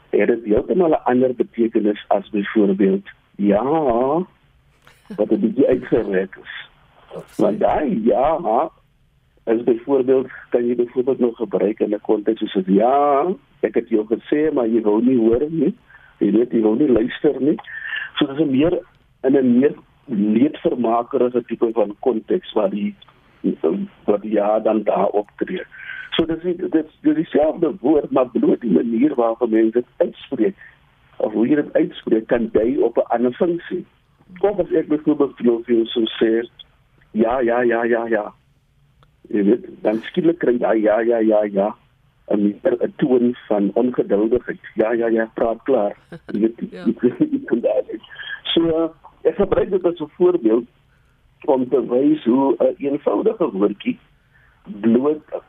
het 0.09 0.27
dit 0.27 0.43
heeltemal 0.43 0.89
'n 0.89 1.03
ander 1.03 1.33
betekenis 1.35 2.05
as 2.07 2.29
byvoorbeeld 2.29 3.07
ja 3.35 3.63
wat 5.15 5.29
dit 5.29 5.55
die 5.55 5.67
uitgereg 5.67 6.37
is. 6.37 6.53
Want 7.37 7.59
daai 7.59 8.01
ja 8.03 8.69
as 9.43 9.63
byvoorbeeld 9.63 10.29
kan 10.49 10.65
jy 10.65 10.75
byvoorbeeld 10.75 11.19
nog 11.19 11.35
gebruik 11.35 11.79
in 11.79 11.93
'n 11.93 12.01
konteks 12.01 12.39
soos 12.39 12.65
ja, 12.65 13.27
ek 13.59 13.75
het 13.75 13.89
jou 13.89 14.05
gesê 14.05 14.53
maar 14.53 14.67
jy 14.67 14.81
wou 14.81 15.01
nie 15.03 15.17
hoor 15.17 15.45
nie. 15.49 15.75
Jy 16.17 16.31
weet 16.31 16.51
jy 16.51 16.61
wou 16.61 16.75
nie 16.75 16.91
luister 16.91 17.41
nie. 17.41 17.57
So 18.15 18.25
dis 18.25 18.39
'n 18.39 18.51
meer 18.51 18.79
in 19.23 19.35
'n 19.37 19.59
meer 19.59 19.75
leedvermakerige 20.05 21.43
tipe 21.45 21.69
van 21.73 21.95
konteks 21.99 22.53
waar 22.53 22.69
die 22.69 22.95
wat 24.05 24.23
ja 24.23 24.59
dan 24.59 24.83
daar 24.83 25.07
optree. 25.07 25.63
So 26.15 26.25
dis 26.25 26.41
dit 26.57 26.71
dis 27.01 27.15
dieselfde 27.15 27.73
woord 27.81 28.11
maar 28.11 28.29
bloot 28.29 28.61
die 28.61 28.71
manier 28.71 29.15
waarop 29.15 29.49
mense 29.49 29.71
dit 29.71 29.85
uitspreek 29.97 30.55
of 31.17 31.33
hoe 31.33 31.47
jy 31.47 31.55
dit 31.55 31.73
uitspreek 31.73 32.27
kan 32.27 32.49
dui 32.51 32.77
op 32.77 32.97
'n 32.97 33.11
ander 33.15 33.33
funksie. 33.33 33.85
Kom 34.39 34.59
as 34.59 34.71
ek 34.71 34.87
byvoorbeeld 34.87 35.35
filosofie 35.35 35.85
so 35.85 36.01
sê 36.19 36.47
ja 37.11 37.39
ja 37.39 37.61
ja 37.61 37.83
ja 37.83 38.07
ja. 38.07 38.33
Jy 39.29 39.43
weet 39.43 39.65
dan 39.81 40.01
skielik 40.01 40.39
kry 40.39 40.57
jy 40.59 40.75
ja 40.83 40.99
ja 40.99 41.19
ja 41.19 41.43
ja 41.43 41.75
'n 42.29 42.41
meer 42.63 42.77
'n 42.79 42.93
toon 42.97 43.35
van 43.47 43.71
ongeduldigheid. 43.73 44.59
Ja 44.75 44.91
ja 44.91 45.07
ja, 45.07 45.31
praat 45.33 45.63
klaar. 45.63 45.95
Jy 46.33 46.39
weet 46.39 46.59
ja. 46.71 46.85
jy 47.33 47.41
kan 47.45 47.59
daai. 47.59 47.99
So 48.53 48.93
ek 49.21 49.35
gebruik 49.35 49.69
dit 49.69 49.85
as 49.85 49.99
'n 49.99 50.11
voorbeeld 50.17 50.67
om 51.45 51.69
te 51.69 51.87
wys 51.87 52.23
hoe 52.23 52.55
'n 52.57 52.75
eenvoudige 52.77 53.51
woordjie 53.51 53.99
bloot 54.63 55.41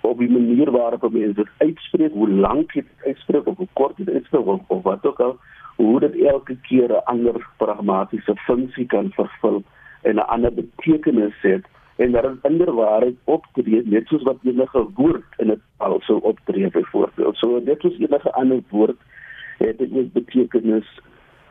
op 0.00 0.18
die 0.18 0.30
manier 0.30 0.70
waarop 0.70 1.12
mense 1.12 1.34
dit 1.34 1.48
uitspreek, 1.58 2.12
hoe 2.12 2.30
lank 2.30 2.72
dit 2.72 2.86
uitspreek 3.04 3.46
of 3.46 3.56
hoe 3.56 3.68
kort 3.72 3.96
dit 3.96 4.10
uitspreek 4.10 4.46
of, 4.46 4.60
of 4.66 4.82
wat 4.82 5.06
ook 5.06 5.20
al, 5.20 5.38
hoe 5.76 6.00
dit 6.00 6.20
elke 6.20 6.56
keer 6.56 6.88
'n 6.88 7.04
ander 7.04 7.48
pragmatiese 7.56 8.36
funksie 8.36 8.86
kan 8.86 9.10
vervul 9.12 9.62
en 10.02 10.14
'n 10.14 10.26
ander 10.34 10.54
betekenis 10.54 11.40
het 11.40 11.64
en 11.96 12.12
dat 12.12 12.22
dit 12.22 12.52
inderwaarheid 12.52 13.16
optree 13.24 13.82
net 13.84 14.06
soos 14.06 14.22
wat 14.22 14.38
enige 14.42 14.86
woord 14.94 15.24
in 15.36 15.50
'n 15.50 15.62
taal 15.78 16.00
sou 16.00 16.20
optree 16.20 16.70
byvoorbeeld. 16.70 17.36
So 17.36 17.64
dit 17.64 17.84
is 17.84 17.98
enige 17.98 18.32
ander 18.32 18.60
woord 18.68 18.98
het 19.58 19.80
'n 19.80 20.10
betekenis 20.12 21.00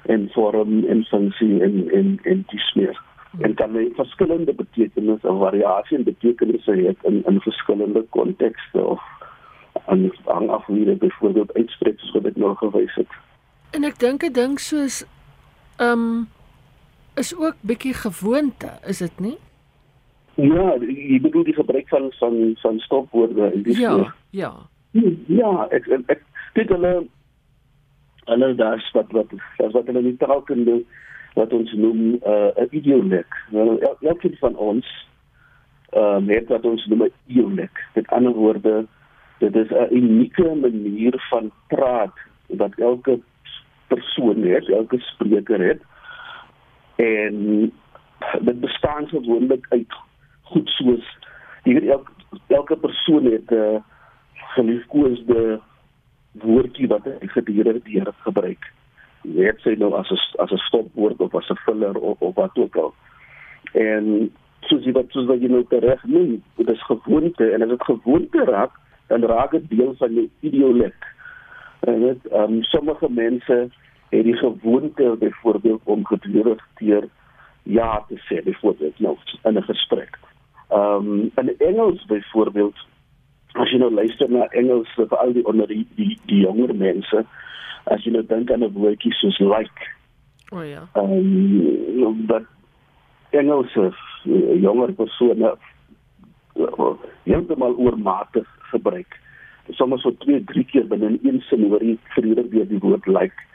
en 0.02 0.30
vorm 0.32 0.84
en 0.84 1.04
funksie 1.04 1.62
en 1.62 1.90
en 1.92 2.20
en 2.24 2.44
dis 2.48 2.74
meer 2.74 3.02
en 3.40 3.54
kan 3.56 3.76
hy 3.76 3.90
verskillende 3.96 4.54
betekenisse 4.54 5.28
en 5.28 5.38
variasie 5.40 5.98
in 5.98 6.04
betekenisse 6.04 6.72
hê 6.72 6.96
in 7.08 7.24
in 7.28 7.40
verskillende 7.42 8.04
kontekste 8.10 8.84
of 8.86 9.00
aan 9.88 10.12
hang 10.26 10.50
af 10.50 10.66
wie 10.68 10.86
dit 10.86 11.00
byvoorbeeld 11.00 11.54
uitspreek 11.54 12.00
soos 12.00 12.12
wat 12.14 12.26
ek 12.26 12.36
nou 12.36 12.56
gewys 12.56 12.96
het. 12.96 13.08
En 13.72 13.84
ek 13.84 14.00
dink 14.00 14.24
'n 14.24 14.34
ding 14.34 14.60
soos 14.60 15.06
ehm 15.80 15.92
um, 16.00 16.28
is 17.16 17.36
ook 17.36 17.56
bietjie 17.62 17.94
gewoonte, 17.94 18.70
is 18.88 18.98
dit 18.98 19.20
nie? 19.20 19.38
Ja, 20.36 20.76
jy 20.80 21.20
bedoel 21.22 21.44
die 21.44 21.54
gebruik 21.54 21.88
van 21.90 22.12
van 22.20 22.56
van 22.62 22.80
stopwoorde 22.80 23.52
in 23.54 23.64
die 23.64 23.80
Ja, 23.80 23.90
soort. 23.96 24.14
ja. 24.30 24.52
Ja, 25.28 25.68
ek 25.72 25.88
ek, 25.88 26.02
ek 26.08 26.22
dit 26.54 26.70
hulle 26.70 27.08
hulle 28.26 28.56
daar's 28.56 28.92
wat 28.94 29.12
wat 29.12 29.28
wat 29.72 29.86
hulle 29.86 30.02
nie 30.02 30.18
traalkunde 30.18 30.84
wat 31.34 31.54
ons 31.54 31.74
noem 31.74 31.98
'n 31.98 32.22
uh, 32.28 32.68
idiolek. 32.70 33.36
Nou 33.50 33.80
el 33.80 33.98
elkeen 34.00 34.36
van 34.40 34.56
ons 34.56 34.88
ehm 35.90 36.30
uh, 36.30 36.36
het 36.36 36.48
wat 36.48 36.66
ons 36.66 36.86
noem 36.86 37.04
'n 37.04 37.14
idiolek. 37.26 37.86
Met 37.94 38.08
ander 38.08 38.34
woorde, 38.34 38.86
dit 39.38 39.56
is 39.56 39.70
'n 39.70 39.96
unieke 39.96 40.56
manier 40.56 41.26
van 41.30 41.52
praat 41.68 42.18
wat 42.48 42.74
elke 42.76 43.20
persoon 43.88 44.42
het, 44.42 44.70
elke 44.70 45.00
spreker 45.00 45.62
het. 45.62 45.82
En 46.96 47.72
dit 48.42 48.60
bestaan 48.60 49.08
gewoonlik 49.08 49.66
uit 49.70 49.94
goed 50.42 50.70
soos 50.70 51.18
jy 51.64 51.74
weet 51.74 51.90
elke 51.90 52.12
elke 52.48 52.76
persoon 52.76 53.26
het 53.26 53.50
'n 53.52 53.56
uh, 53.56 53.82
geliefkoesde 54.34 55.60
woordjie 56.32 56.88
wat 56.88 57.04
hy 57.04 57.28
gedurende 57.28 58.14
gebruik 58.24 58.72
net 59.22 59.60
sê 59.62 59.78
nou 59.78 59.94
as 59.94 60.12
'n 60.12 60.20
as 60.44 60.52
'n 60.52 60.58
stopwoord 60.68 61.20
of 61.20 61.36
as 61.36 61.50
'n 61.50 61.56
filler 61.66 61.98
of, 61.98 62.22
of 62.22 62.36
wat 62.36 62.58
ook 62.58 62.76
al. 62.76 62.94
En 63.74 64.32
soos 64.60 64.84
jy 64.84 64.92
wat 64.92 65.10
soos 65.10 65.26
wat 65.26 65.42
jy 65.42 65.48
nou 65.48 65.66
reg 65.70 66.04
noem, 66.04 66.44
dit 66.56 66.70
is 66.70 66.84
gewoonte 66.86 67.52
en 67.52 67.62
as 67.62 67.70
dit 67.70 67.84
gewoonte 67.84 68.44
raak, 68.46 68.72
dan 69.08 69.24
raak 69.24 69.52
dit 69.52 69.70
deel 69.70 69.94
van 69.98 70.14
jou 70.14 70.30
idiolek. 70.40 71.06
En 71.80 72.00
dit 72.00 72.28
ehm 72.28 72.54
um, 72.54 72.64
sommige 72.64 73.10
mense 73.10 73.70
het 74.10 74.24
die 74.24 74.38
gewoonte 74.38 75.16
byvoorbeeld 75.20 75.82
om 75.84 76.06
gedurig 76.06 76.68
teer 76.76 77.08
ja 77.64 78.04
te 78.08 78.18
sê 78.28 78.44
byvoorbeeld 78.44 79.00
nou 79.00 79.18
in 79.44 79.58
'n 79.58 79.64
gesprek. 79.64 80.20
Ehm 80.70 81.12
um, 81.12 81.32
in 81.36 81.56
Engels 81.58 82.06
byvoorbeeld 82.06 82.78
as 83.72 83.78
jy 83.78 83.80
nou 83.80 83.94
luister 83.96 84.28
na 84.28 84.50
Engels 84.52 84.90
vir 84.98 85.14
al 85.16 85.32
die 85.32 85.46
onder 85.48 85.68
die 85.68 85.86
die, 85.96 86.18
die 86.28 86.42
jonger 86.44 86.74
mense 86.76 87.24
as 87.88 88.04
jy 88.04 88.12
nou 88.12 88.24
dink 88.28 88.52
aan 88.52 88.64
'n 88.64 88.74
woordjie 88.76 89.14
soos 89.16 89.40
like. 89.40 89.88
O 90.52 90.60
oh, 90.60 90.66
ja. 90.68 90.84
Ehm 91.00 92.04
um, 92.04 92.26
dat 92.28 92.44
Engelse 93.32 93.94
uh, 94.26 94.62
jonger 94.62 94.92
persone 94.92 95.56
uh, 96.56 96.92
heeltemal 97.24 97.76
oormatig 97.78 98.48
gebruik. 98.72 99.20
Sommige 99.70 100.02
so 100.02 100.16
twee, 100.18 100.44
drie 100.44 100.66
keer 100.66 100.88
binne 100.88 101.18
een 101.24 101.40
sin 101.48 101.64
hoor 101.70 101.84
jy 101.84 101.98
vrede 102.16 102.44
weer 102.50 102.68
die 102.68 102.80
woord 102.80 103.08
like 103.08 103.48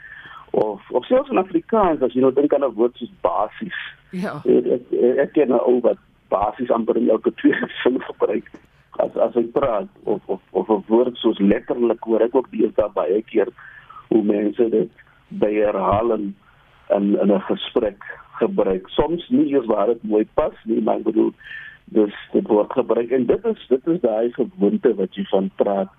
of 0.51 0.81
of 0.89 1.05
selfs 1.05 1.29
in 1.29 1.37
Afrikaans 1.37 2.01
as 2.01 2.13
jy 2.13 2.21
nou 2.25 2.33
dink 2.33 2.53
aan 2.53 2.65
'n 2.65 2.73
woord 2.73 2.97
soos 2.97 3.13
basies. 3.21 3.77
Ja. 4.09 4.41
Ek 4.45 4.81
ek 5.17 5.33
ken 5.33 5.53
nou 5.53 5.79
wat 5.81 6.01
basies 6.29 6.71
amper 6.71 6.97
in 6.97 7.09
elke 7.09 7.33
twee 7.33 7.53
sin 7.83 8.01
gebruik 8.01 8.49
as 9.03 9.15
as 9.15 9.35
ek 9.35 9.51
praat 9.51 9.89
of 10.03 10.21
of 10.25 10.41
of 10.51 10.69
'n 10.69 10.83
woord 10.87 11.17
soos 11.17 11.39
letterlik 11.39 12.03
hoor 12.03 12.21
ek 12.21 12.35
ook 12.35 12.51
die 12.51 12.71
daar 12.75 12.93
baie 12.93 13.21
keer 13.21 13.49
hoe 14.09 14.23
mense 14.23 14.69
dit 14.69 14.91
by 15.29 15.51
herhaling 15.53 16.33
in 16.89 17.05
in 17.19 17.31
'n 17.31 17.41
gesprek 17.51 18.01
gebruik. 18.39 18.89
Soms 18.89 19.29
nie 19.29 19.51
eers 19.53 19.65
waar 19.65 19.87
dit 19.87 20.03
mooi 20.03 20.25
pas 20.33 20.53
nie, 20.65 20.81
maar 20.81 20.97
ek 20.97 21.03
bedoel 21.03 21.33
dis 21.85 22.15
dit 22.31 22.47
word 22.47 22.71
gebruik 22.73 23.11
en 23.11 23.25
dit 23.25 23.45
is 23.45 23.67
dit 23.67 23.87
is 23.87 24.01
daai 24.01 24.31
gewoonte 24.31 24.93
wat 24.95 25.15
jy 25.15 25.25
van 25.31 25.51
praat 25.55 25.91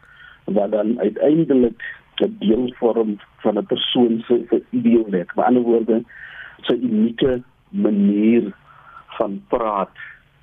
wat 0.45 0.71
dan 0.71 0.99
uiteindelik 1.01 1.83
'n 2.21 2.37
deel 2.39 2.73
vorm 2.79 3.19
van 3.45 3.59
'n 3.59 3.67
persoon 3.67 4.23
se 4.27 4.45
se 4.51 4.63
ideolek. 4.71 5.37
Met 5.37 5.45
ander 5.45 5.63
woorde, 5.63 6.03
sy 6.63 6.75
unieke 6.75 7.43
manier 7.71 8.53
van 9.19 9.43
praat 9.49 9.95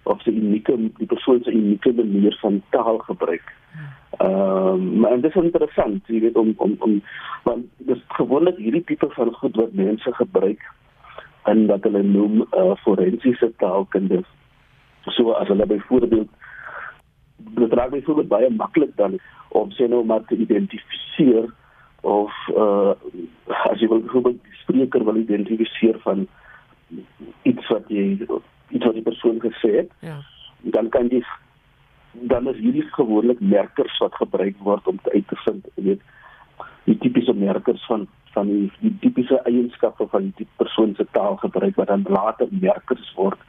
of 0.06 0.22
sy 0.22 0.32
unieke 0.32 0.76
die 1.00 1.10
persoon 1.10 1.44
se 1.44 1.54
unieke 1.54 1.94
manier 1.98 2.38
van 2.42 2.62
taal 2.76 3.02
gebruik. 3.10 3.54
Ehm 4.20 4.30
um, 4.30 5.00
maar 5.00 5.20
dit 5.22 5.30
is 5.32 5.44
interessant, 5.44 6.08
jy 6.08 6.22
weet 6.28 6.38
om 6.40 6.54
om 6.58 6.76
om 6.88 7.02
want 7.44 7.66
dis 7.90 8.02
gewoonlik 8.18 8.58
hierdie 8.62 8.84
tipe 8.92 9.10
van 9.18 9.34
goed 9.42 9.56
wat 9.62 9.74
mense 9.74 10.14
gebruik 10.22 10.64
en 11.52 11.66
wat 11.72 11.84
hulle 11.84 12.04
noem 12.04 12.46
uh, 12.46 12.74
forensiese 12.84 13.52
taalkunde. 13.62 14.24
So 15.18 15.36
as 15.42 15.48
hulle 15.48 15.66
byvoorbeeld 15.66 16.30
dit 17.38 17.74
raak 17.74 17.90
byvoorbeeld 17.90 18.28
baie 18.28 18.50
maklik 18.50 18.96
dan 18.96 19.20
om 19.48 19.72
sê 19.72 19.88
nou 19.90 20.04
maar 20.06 20.24
te 20.26 20.38
identifiseer 20.38 21.50
of 22.02 22.34
uh 22.56 22.94
as 23.70 23.80
jy 23.82 23.88
wil 23.88 24.02
byvoorbeeld 24.02 24.42
die 24.44 24.58
spreker 24.62 25.04
wil 25.06 25.18
identifiseer 25.22 25.98
van 26.04 26.28
iets 27.44 27.68
wat 27.68 27.90
jy 27.90 28.06
iets 28.76 28.86
wat 28.86 28.98
die 28.98 29.08
persoon 29.08 29.40
gesê 29.44 29.72
het. 29.82 29.92
Ja. 30.06 30.20
Dan 30.76 30.90
kan 30.94 31.10
jy 31.14 31.24
dan 32.32 32.48
is 32.48 32.60
hierdie 32.64 32.86
gewoonlik 32.96 33.40
merkers 33.40 33.98
wat 34.00 34.16
gebruik 34.16 34.56
word 34.64 34.88
om 34.88 35.00
te 35.04 35.12
uit 35.12 35.28
te 35.28 35.36
vind, 35.44 35.66
weet, 35.76 36.04
die 36.86 36.98
tipiese 36.98 37.34
merkers 37.34 37.86
van 37.90 38.08
van 38.36 38.50
die, 38.52 38.72
die 38.84 38.92
tipiese 39.00 39.38
eienskappe 39.48 40.08
van 40.12 40.34
die 40.36 40.48
persoon 40.60 40.94
se 40.96 41.06
taal 41.16 41.38
gebruik 41.40 41.78
wat 41.80 41.88
dan 41.88 42.04
later 42.12 42.48
merkers 42.52 43.14
word 43.16 43.40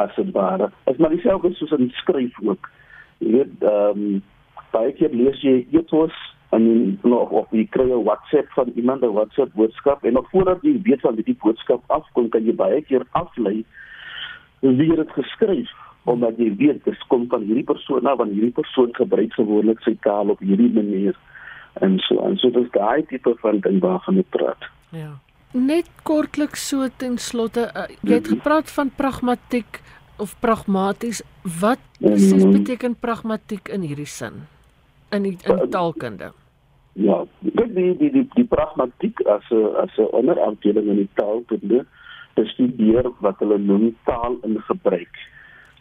as 0.00 0.14
dit 0.16 0.30
ware. 0.32 0.70
Is 0.88 0.96
maar 0.96 1.12
dieselfde 1.12 1.52
soos 1.54 1.74
in 1.76 1.90
skryf 2.00 2.38
ook. 2.42 2.68
Jy 3.20 3.32
weet, 3.36 3.56
ehm 3.60 4.04
um, 4.04 4.22
baie 4.70 4.92
keer 4.96 5.12
lees 5.12 5.40
jy 5.42 5.66
etos 5.74 6.16
en 6.54 6.64
nog 7.02 7.32
of 7.42 7.52
jy 7.54 7.66
kry 7.74 7.88
'n 7.90 8.04
WhatsApp 8.06 8.48
van 8.56 8.72
iemand 8.74 9.02
'n 9.02 9.12
WhatsApp 9.18 9.52
boodskap 9.54 10.04
en 10.04 10.12
nog 10.12 10.30
voordat 10.30 10.62
jy 10.62 10.80
weet 10.82 11.00
van 11.00 11.14
die 11.14 11.36
boodskap 11.42 11.82
afkom 11.86 12.28
kan 12.28 12.44
jy 12.44 12.54
baie 12.54 12.82
keer 12.82 13.04
aflei 13.10 13.64
wie 14.60 14.94
dit 14.96 15.10
geskryf 15.16 15.70
omdat 16.04 16.38
jy 16.40 16.50
weet 16.56 16.84
dit 16.84 17.02
kom 17.08 17.26
van 17.28 17.42
hierdie 17.44 17.64
persoon 17.64 18.02
na 18.02 18.14
want 18.16 18.32
hierdie 18.32 18.54
persoon 18.56 18.92
gebruik 18.96 19.32
gewoonlik 19.36 19.80
sy 19.84 19.96
taal 20.06 20.32
op 20.32 20.40
hierdie 20.40 20.72
manier 20.72 21.16
en 21.80 21.98
so 21.98 22.20
en 22.26 22.36
so 22.40 22.50
dis 22.50 22.70
daai 22.72 23.02
tipe 23.06 23.34
van 23.42 23.60
ding 23.60 23.80
waarvan 23.80 24.18
ek 24.18 24.30
praat. 24.30 24.64
Ja. 24.90 25.18
Net 25.52 25.88
kortliks 26.02 26.68
so 26.68 26.88
ten 26.96 27.18
slotte, 27.18 27.70
uh, 27.74 27.86
jy 28.02 28.20
het 28.20 28.28
gepraat 28.28 28.70
van 28.70 28.90
pragmatiek 28.96 29.80
of 30.18 30.34
pragmaties. 30.40 31.22
Wat 31.60 31.78
presies 31.98 32.44
Mhm. 32.44 32.52
beteken 32.52 32.94
pragmatiek 32.94 33.68
in 33.68 33.80
hierdie 33.82 34.06
sin? 34.06 34.46
In 35.10 35.22
die, 35.22 35.36
in 35.44 35.70
taalkunde. 35.70 36.32
Ja, 36.92 37.24
dit 37.40 37.74
die 37.74 37.96
die 37.96 38.10
die, 38.10 38.28
die 38.34 38.44
pragmatiek 38.44 39.20
as 39.26 39.44
'n 39.50 39.74
as 39.76 39.96
'n 39.98 40.10
onderafdeling 40.12 40.86
in 40.88 40.96
die 40.96 41.08
taalkunde 41.14 41.86
bestudeer 42.34 43.10
wat 43.24 43.38
hulle 43.38 43.58
noem 43.58 43.96
taal 44.04 44.38
in 44.46 44.60
gebruik. 44.68 45.16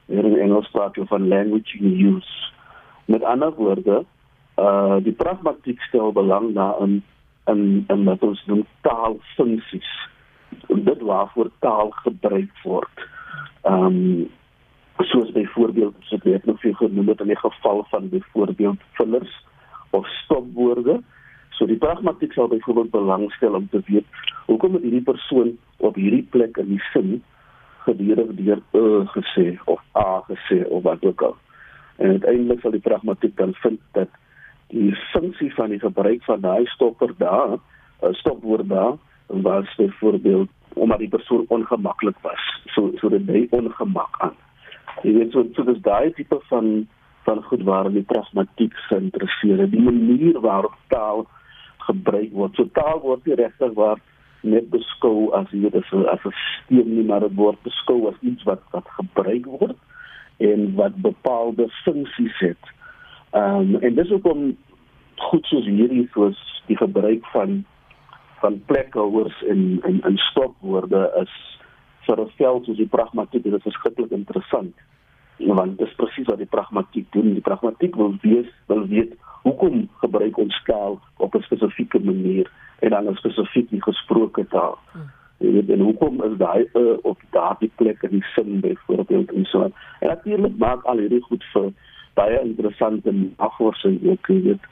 Hier 0.06 0.26
in 0.26 0.40
Engels 0.40 0.70
praat 0.74 0.96
jy 0.98 1.06
van 1.10 1.28
language 1.28 1.78
in 1.78 1.94
use. 1.94 2.52
Met 3.06 3.24
ander 3.24 3.54
woorde, 3.58 4.04
uh 4.58 4.98
die 5.06 5.16
pragmatiek 5.16 5.82
stel 5.88 6.12
belang 6.12 6.54
daarin 6.54 7.00
in 7.52 7.86
in 7.88 8.04
wat 8.04 8.24
ons 8.24 8.42
noem 8.46 8.66
taalfunksies. 8.82 9.92
Dit 10.68 11.02
waarvoor 11.02 11.52
taal 11.60 11.94
gebruik 12.04 12.52
word. 12.64 13.08
Ehm 13.62 13.86
um, 13.86 14.30
soos 15.00 15.32
byvoorbeeld 15.32 15.96
as 16.02 16.12
ek 16.18 16.26
net 16.28 16.46
nog 16.46 16.60
genoem 16.62 17.08
het 17.08 17.22
in 17.24 17.32
die 17.32 17.40
geval 17.40 17.86
van 17.90 18.10
byvoorbeeld 18.10 18.82
fillers 18.98 19.36
of 19.90 20.08
stopwoorde. 20.24 21.00
So 21.60 21.68
die 21.68 21.78
pragmatiek 21.78 22.32
sal 22.34 22.48
byvoorbeeld 22.48 22.92
belangstel 22.92 23.54
om 23.58 23.68
te 23.70 23.82
weet 23.86 24.06
hoekom 24.48 24.78
het 24.78 24.86
hierdie 24.86 25.04
persoon 25.04 25.58
op 25.78 25.98
hierdie 26.00 26.24
plek 26.32 26.58
in 26.58 26.70
die 26.72 26.84
sin 26.94 27.18
gedurig 27.84 28.30
deur 28.38 28.62
uh 28.80 29.02
gesê 29.16 29.58
of 29.66 29.82
a 30.00 30.22
gesê 30.30 30.62
of 30.70 30.84
wat 30.84 31.04
ook 31.04 31.22
al. 31.22 31.36
En 31.98 32.16
uiteindelik 32.16 32.62
sal 32.64 32.72
die 32.72 32.86
pragmatiek 32.86 33.36
dan 33.38 33.52
vind 33.60 33.80
dat 33.98 34.16
die 34.72 34.94
funksie 35.12 35.50
van 35.54 35.74
die 35.74 35.80
gebruik 35.80 36.24
van 36.24 36.40
daai 36.42 36.66
stopper 36.76 37.12
daar, 37.18 37.58
'n 38.08 38.14
stopwoord 38.14 38.70
daar, 38.70 38.96
was 39.28 39.76
byvoorbeeld 39.76 40.50
omdat 40.74 41.00
die 41.00 41.10
persoon 41.10 41.46
ongemaklik 41.48 42.16
was. 42.22 42.44
So 42.66 42.92
so 42.96 43.10
dit 43.10 43.28
dui 43.28 43.48
ongemak 43.50 44.16
aan. 44.18 44.38
Jy 45.04 45.14
weet 45.14 45.32
so 45.32 45.44
so 45.54 45.64
dis 45.64 45.82
daai 45.82 46.14
tipe 46.14 46.40
van 46.48 46.88
van 47.24 47.44
goed 47.44 47.64
waar 47.64 47.92
die 47.92 48.04
pragmatiek 48.04 48.74
geïnteresseerd, 48.74 49.72
die 49.72 49.82
manier 49.82 50.40
waarop 50.40 50.76
taal 50.88 51.28
gebruik 51.90 52.32
word. 52.38 52.56
So 52.56 52.70
taal 52.78 53.02
word 53.04 53.26
nie 53.26 53.38
regtig 53.40 53.76
waar 53.78 54.00
net 54.42 54.70
beskou 54.72 55.30
as 55.36 55.50
jy 55.52 55.70
dit 55.70 55.76
as 55.76 56.24
'n 56.26 56.34
stelsel 56.34 56.88
nie, 56.88 57.04
maar 57.04 57.26
dit 57.26 57.36
word 57.36 57.60
beskou 57.64 58.08
as 58.08 58.20
iets 58.22 58.44
wat 58.44 58.62
wat 58.72 58.88
gebruik 59.00 59.46
word 59.46 59.78
en 60.40 60.76
wat 60.76 60.96
bepaalde 60.96 61.68
funksies 61.84 62.38
het. 62.40 62.64
Ehm 63.32 63.76
um, 63.76 63.82
en 63.82 63.96
dis 63.96 64.12
ook 64.12 64.26
om 64.26 64.58
goed 65.16 65.46
soos 65.46 65.66
hierdie 65.66 66.08
soos 66.14 66.40
die 66.68 66.78
gebruik 66.78 67.26
van 67.34 67.66
van 68.40 68.62
plekhouers 68.66 69.44
en 69.44 69.80
en 69.84 70.02
en 70.02 70.18
stopwoorde 70.18 71.12
is 71.22 71.34
vir 72.06 72.22
'n 72.22 72.32
veld 72.38 72.66
soos 72.66 72.78
die 72.78 72.94
pragmatiek 72.98 73.44
dit 73.44 73.54
is 73.54 73.68
verskriklik 73.68 74.12
interessant. 74.12 74.76
Want 75.38 75.78
dis 75.78 75.96
presies 75.96 76.28
wat 76.28 76.38
die 76.38 76.54
pragmatiek 76.56 77.12
doen. 77.12 77.34
Die 77.34 77.42
pragmatiek 77.42 77.96
wil 77.96 78.16
weet 78.22 78.52
wil 78.68 78.88
weet 78.88 79.14
hoekom 79.42 79.88
gebruik 80.02 80.38
ons 80.38 80.64
taal 80.64 81.00
op 81.18 81.36
'n 81.36 81.42
spesifieke 81.42 82.00
manier 82.00 82.52
en 82.80 82.90
dan 82.90 83.10
'n 83.10 83.16
spesifieke 83.16 83.82
gesproke 83.82 84.48
taal. 84.48 84.78
Jy 85.38 85.52
weet 85.52 85.70
en 85.70 85.80
hoekom 85.80 86.24
is 86.24 86.38
daai 86.38 86.68
uh, 86.74 86.98
op 87.02 87.22
daardie 87.32 87.72
plek 87.76 88.04
in 88.04 88.10
die 88.10 88.26
sin 88.36 88.60
byvoorbeeld 88.60 89.32
en 89.32 89.46
so. 89.46 89.72
En 90.00 90.08
natuurlik 90.08 90.58
maak 90.58 90.84
al 90.84 90.98
hierdie 90.98 91.22
goed 91.22 91.44
vir 91.54 91.72
baie 92.14 92.42
interessante 92.42 93.12
navorsing 93.38 94.00
ook, 94.04 94.28
jy 94.28 94.42
weet 94.42 94.64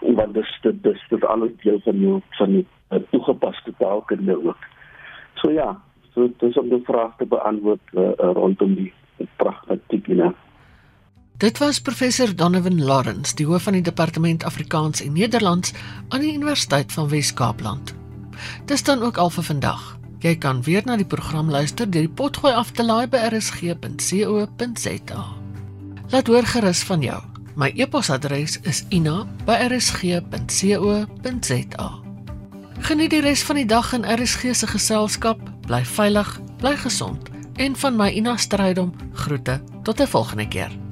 want 0.00 0.34
dis 0.34 0.58
dit 0.62 0.82
dis 0.82 1.04
dit 1.08 1.24
alles 1.24 1.50
deel 1.62 1.80
van 1.84 2.00
jou 2.00 2.20
van 2.30 2.52
die 2.52 2.66
uh, 2.90 2.98
toegepaste 3.10 3.72
taalkunde 3.78 4.36
ook. 4.44 4.68
So 5.34 5.50
ja, 5.50 5.80
so 6.14 6.28
dis 6.38 6.58
om 6.58 6.68
die 6.68 6.82
vraag 6.84 7.16
te 7.16 7.26
beantwoord 7.26 7.80
uh, 7.92 8.02
uh, 8.02 8.32
rondom 8.38 8.74
die 8.74 8.92
pragmatiek 9.36 10.08
en 10.08 10.34
Dit 11.38 11.58
was 11.58 11.80
professor 11.80 12.36
Donovan 12.36 12.84
Lawrence, 12.84 13.34
die 13.34 13.46
hoof 13.46 13.62
van 13.62 13.72
die 13.72 13.82
departement 13.82 14.44
Afrikaans 14.44 15.00
en 15.00 15.12
Nederlands 15.14 15.72
aan 16.08 16.20
die 16.20 16.34
Universiteit 16.34 16.92
van 16.92 17.08
Wes-Kaapland. 17.08 17.94
Dis 18.66 18.82
dan 18.82 19.02
ook 19.02 19.16
al 19.22 19.30
vir 19.30 19.44
vandag. 19.46 19.98
Jy 20.18 20.34
kan 20.42 20.62
weer 20.66 20.82
na 20.84 20.96
die 20.98 21.06
program 21.06 21.50
luister 21.50 21.90
deur 21.90 22.02
die 22.08 22.10
potgooi 22.10 22.52
af 22.52 22.70
te 22.74 22.82
laai 22.82 23.06
by 23.06 23.16
rsg.co.za. 23.28 25.24
Laat 26.10 26.26
hoor 26.26 26.42
gerus 26.42 26.82
van 26.90 27.00
jou. 27.06 27.22
My 27.54 27.70
e-posadres 27.76 28.58
is 28.66 28.84
ina@rsg.co.za. 28.88 31.88
Geniet 32.80 33.10
die 33.10 33.20
res 33.20 33.42
van 33.42 33.56
die 33.62 33.66
dag 33.66 33.92
in 33.92 34.02
RSG 34.02 34.54
se 34.54 34.66
geselskap. 34.66 35.38
Bly 35.70 35.84
veilig, 35.84 36.40
bly 36.58 36.76
gesond 36.76 37.28
en 37.54 37.76
van 37.76 37.96
my 37.96 38.10
Ina 38.10 38.36
Strydom 38.36 38.92
groete 39.12 39.62
tot 39.82 40.00
'n 40.00 40.06
volgende 40.06 40.48
keer. 40.48 40.87